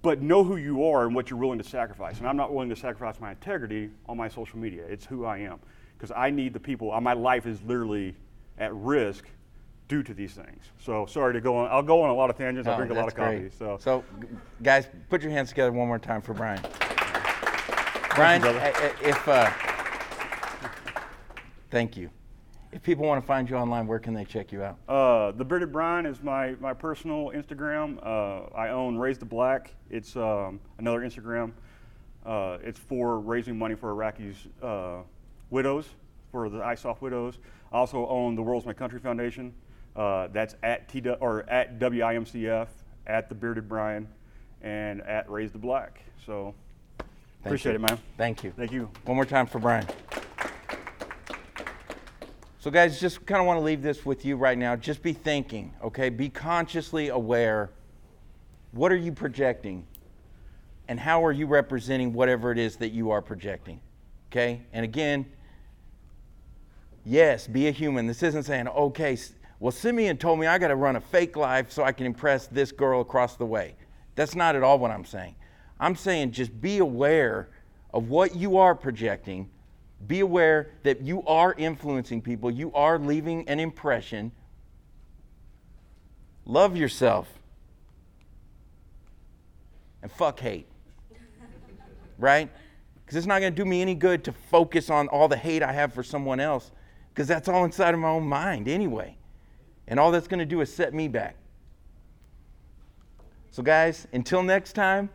But 0.02 0.22
know 0.22 0.44
who 0.44 0.56
you 0.56 0.84
are 0.84 1.06
and 1.06 1.14
what 1.14 1.28
you're 1.30 1.38
willing 1.38 1.58
to 1.58 1.64
sacrifice. 1.64 2.18
And 2.18 2.26
I'm 2.26 2.36
not 2.36 2.52
willing 2.52 2.68
to 2.70 2.76
sacrifice 2.76 3.20
my 3.20 3.32
integrity 3.32 3.90
on 4.06 4.16
my 4.16 4.28
social 4.28 4.58
media. 4.58 4.84
It's 4.88 5.04
who 5.04 5.24
I 5.24 5.38
am 5.38 5.58
because 5.96 6.12
I 6.16 6.30
need 6.30 6.52
the 6.52 6.60
people. 6.60 6.98
My 7.00 7.14
life 7.14 7.46
is 7.46 7.60
literally 7.62 8.14
at 8.58 8.74
risk 8.74 9.24
due 9.88 10.02
to 10.04 10.14
these 10.14 10.34
things. 10.34 10.64
So 10.78 11.06
sorry 11.06 11.32
to 11.34 11.40
go 11.40 11.56
on. 11.56 11.68
I'll 11.70 11.82
go 11.82 12.02
on 12.02 12.10
a 12.10 12.14
lot 12.14 12.30
of 12.30 12.36
tangents. 12.36 12.68
I 12.68 12.76
drink 12.76 12.92
a 12.92 12.94
lot 12.94 13.08
of 13.08 13.14
coffee. 13.14 13.50
So. 13.56 13.78
so, 13.80 14.04
guys, 14.62 14.88
put 15.08 15.22
your 15.22 15.32
hands 15.32 15.48
together 15.50 15.72
one 15.72 15.88
more 15.88 15.98
time 15.98 16.20
for 16.20 16.34
Bryan. 16.34 16.60
Bryan, 18.14 18.42
you, 18.42 19.08
if. 19.08 19.28
Uh, 19.28 19.50
Thank 21.70 21.96
you. 21.96 22.10
If 22.70 22.82
people 22.82 23.06
want 23.06 23.22
to 23.22 23.26
find 23.26 23.48
you 23.48 23.56
online, 23.56 23.86
where 23.86 23.98
can 23.98 24.12
they 24.12 24.24
check 24.24 24.52
you 24.52 24.62
out? 24.62 24.78
Uh, 24.88 25.32
the 25.32 25.44
Bearded 25.44 25.72
Brian 25.72 26.04
is 26.04 26.22
my, 26.22 26.54
my 26.60 26.74
personal 26.74 27.30
Instagram. 27.34 27.98
Uh, 28.04 28.54
I 28.54 28.68
own 28.68 28.98
Raise 28.98 29.18
the 29.18 29.24
Black. 29.24 29.74
It's 29.90 30.16
um, 30.16 30.60
another 30.78 31.00
Instagram. 31.00 31.52
Uh, 32.26 32.58
it's 32.62 32.78
for 32.78 33.20
raising 33.20 33.58
money 33.58 33.74
for 33.74 33.94
Iraqis' 33.94 34.36
uh, 34.62 35.02
widows, 35.48 35.88
for 36.30 36.50
the 36.50 36.58
ISOF 36.58 37.00
widows. 37.00 37.38
I 37.72 37.76
also 37.76 38.06
own 38.06 38.34
the 38.34 38.42
World's 38.42 38.66
My 38.66 38.74
Country 38.74 38.98
Foundation. 39.00 39.54
Uh, 39.96 40.28
that's 40.28 40.54
at 40.62 40.88
T 40.88 41.02
or 41.20 41.48
at 41.48 41.78
WIMCF, 41.78 42.68
at 43.06 43.28
the 43.30 43.34
Bearded 43.34 43.66
Brian, 43.66 44.06
and 44.60 45.00
at 45.02 45.28
Raise 45.30 45.52
the 45.52 45.58
Black. 45.58 46.02
So 46.26 46.54
Thank 46.98 47.46
appreciate 47.46 47.72
you. 47.72 47.76
it, 47.76 47.80
man. 47.80 47.98
Thank 48.18 48.44
you. 48.44 48.52
Thank 48.56 48.72
you. 48.72 48.90
One 49.06 49.16
more 49.16 49.24
time 49.24 49.46
for 49.46 49.58
Bryan. 49.58 49.86
So, 52.68 52.72
guys, 52.72 53.00
just 53.00 53.24
kind 53.24 53.40
of 53.40 53.46
want 53.46 53.56
to 53.56 53.64
leave 53.64 53.80
this 53.80 54.04
with 54.04 54.26
you 54.26 54.36
right 54.36 54.58
now. 54.58 54.76
Just 54.76 55.02
be 55.02 55.14
thinking, 55.14 55.72
okay? 55.82 56.10
Be 56.10 56.28
consciously 56.28 57.08
aware. 57.08 57.70
What 58.72 58.92
are 58.92 58.96
you 58.96 59.10
projecting? 59.10 59.86
And 60.86 61.00
how 61.00 61.24
are 61.24 61.32
you 61.32 61.46
representing 61.46 62.12
whatever 62.12 62.52
it 62.52 62.58
is 62.58 62.76
that 62.76 62.90
you 62.90 63.10
are 63.10 63.22
projecting? 63.22 63.80
Okay? 64.30 64.60
And 64.74 64.84
again, 64.84 65.24
yes, 67.06 67.46
be 67.46 67.68
a 67.68 67.70
human. 67.70 68.06
This 68.06 68.22
isn't 68.22 68.42
saying, 68.42 68.68
okay, 68.68 69.16
well, 69.60 69.72
Simeon 69.72 70.18
told 70.18 70.38
me 70.38 70.46
I 70.46 70.58
got 70.58 70.68
to 70.68 70.76
run 70.76 70.96
a 70.96 71.00
fake 71.00 71.38
life 71.38 71.72
so 71.72 71.84
I 71.84 71.92
can 71.92 72.04
impress 72.04 72.48
this 72.48 72.70
girl 72.70 73.00
across 73.00 73.36
the 73.36 73.46
way. 73.46 73.76
That's 74.14 74.34
not 74.34 74.56
at 74.56 74.62
all 74.62 74.78
what 74.78 74.90
I'm 74.90 75.06
saying. 75.06 75.36
I'm 75.80 75.96
saying 75.96 76.32
just 76.32 76.60
be 76.60 76.80
aware 76.80 77.48
of 77.94 78.10
what 78.10 78.36
you 78.36 78.58
are 78.58 78.74
projecting. 78.74 79.48
Be 80.06 80.20
aware 80.20 80.70
that 80.84 81.02
you 81.02 81.24
are 81.26 81.54
influencing 81.54 82.22
people, 82.22 82.50
you 82.50 82.72
are 82.72 82.98
leaving 82.98 83.48
an 83.48 83.60
impression. 83.60 84.32
Love 86.44 86.76
yourself. 86.76 87.28
And 90.02 90.10
fuck 90.10 90.40
hate. 90.40 90.66
right? 92.18 92.48
Because 93.04 93.16
it's 93.16 93.26
not 93.26 93.40
going 93.40 93.52
to 93.52 93.56
do 93.56 93.68
me 93.68 93.82
any 93.82 93.94
good 93.94 94.24
to 94.24 94.32
focus 94.32 94.88
on 94.88 95.08
all 95.08 95.28
the 95.28 95.36
hate 95.36 95.62
I 95.62 95.72
have 95.72 95.92
for 95.92 96.02
someone 96.02 96.40
else, 96.40 96.70
because 97.12 97.26
that's 97.26 97.48
all 97.48 97.64
inside 97.64 97.92
of 97.92 98.00
my 98.00 98.08
own 98.08 98.26
mind 98.26 98.68
anyway. 98.68 99.16
And 99.88 99.98
all 99.98 100.10
that's 100.10 100.28
going 100.28 100.38
to 100.38 100.46
do 100.46 100.60
is 100.60 100.72
set 100.72 100.94
me 100.94 101.08
back. 101.08 101.34
So, 103.50 103.62
guys, 103.62 104.06
until 104.12 104.42
next 104.42 104.74
time, 104.74 105.10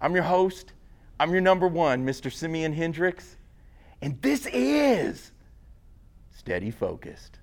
I'm 0.00 0.14
your 0.14 0.24
host. 0.24 0.74
I'm 1.18 1.32
your 1.32 1.40
number 1.40 1.66
one, 1.66 2.04
Mr. 2.04 2.30
Simeon 2.30 2.72
Hendrix. 2.72 3.37
And 4.00 4.20
this 4.22 4.46
is 4.46 5.32
Steady 6.30 6.70
Focused. 6.70 7.37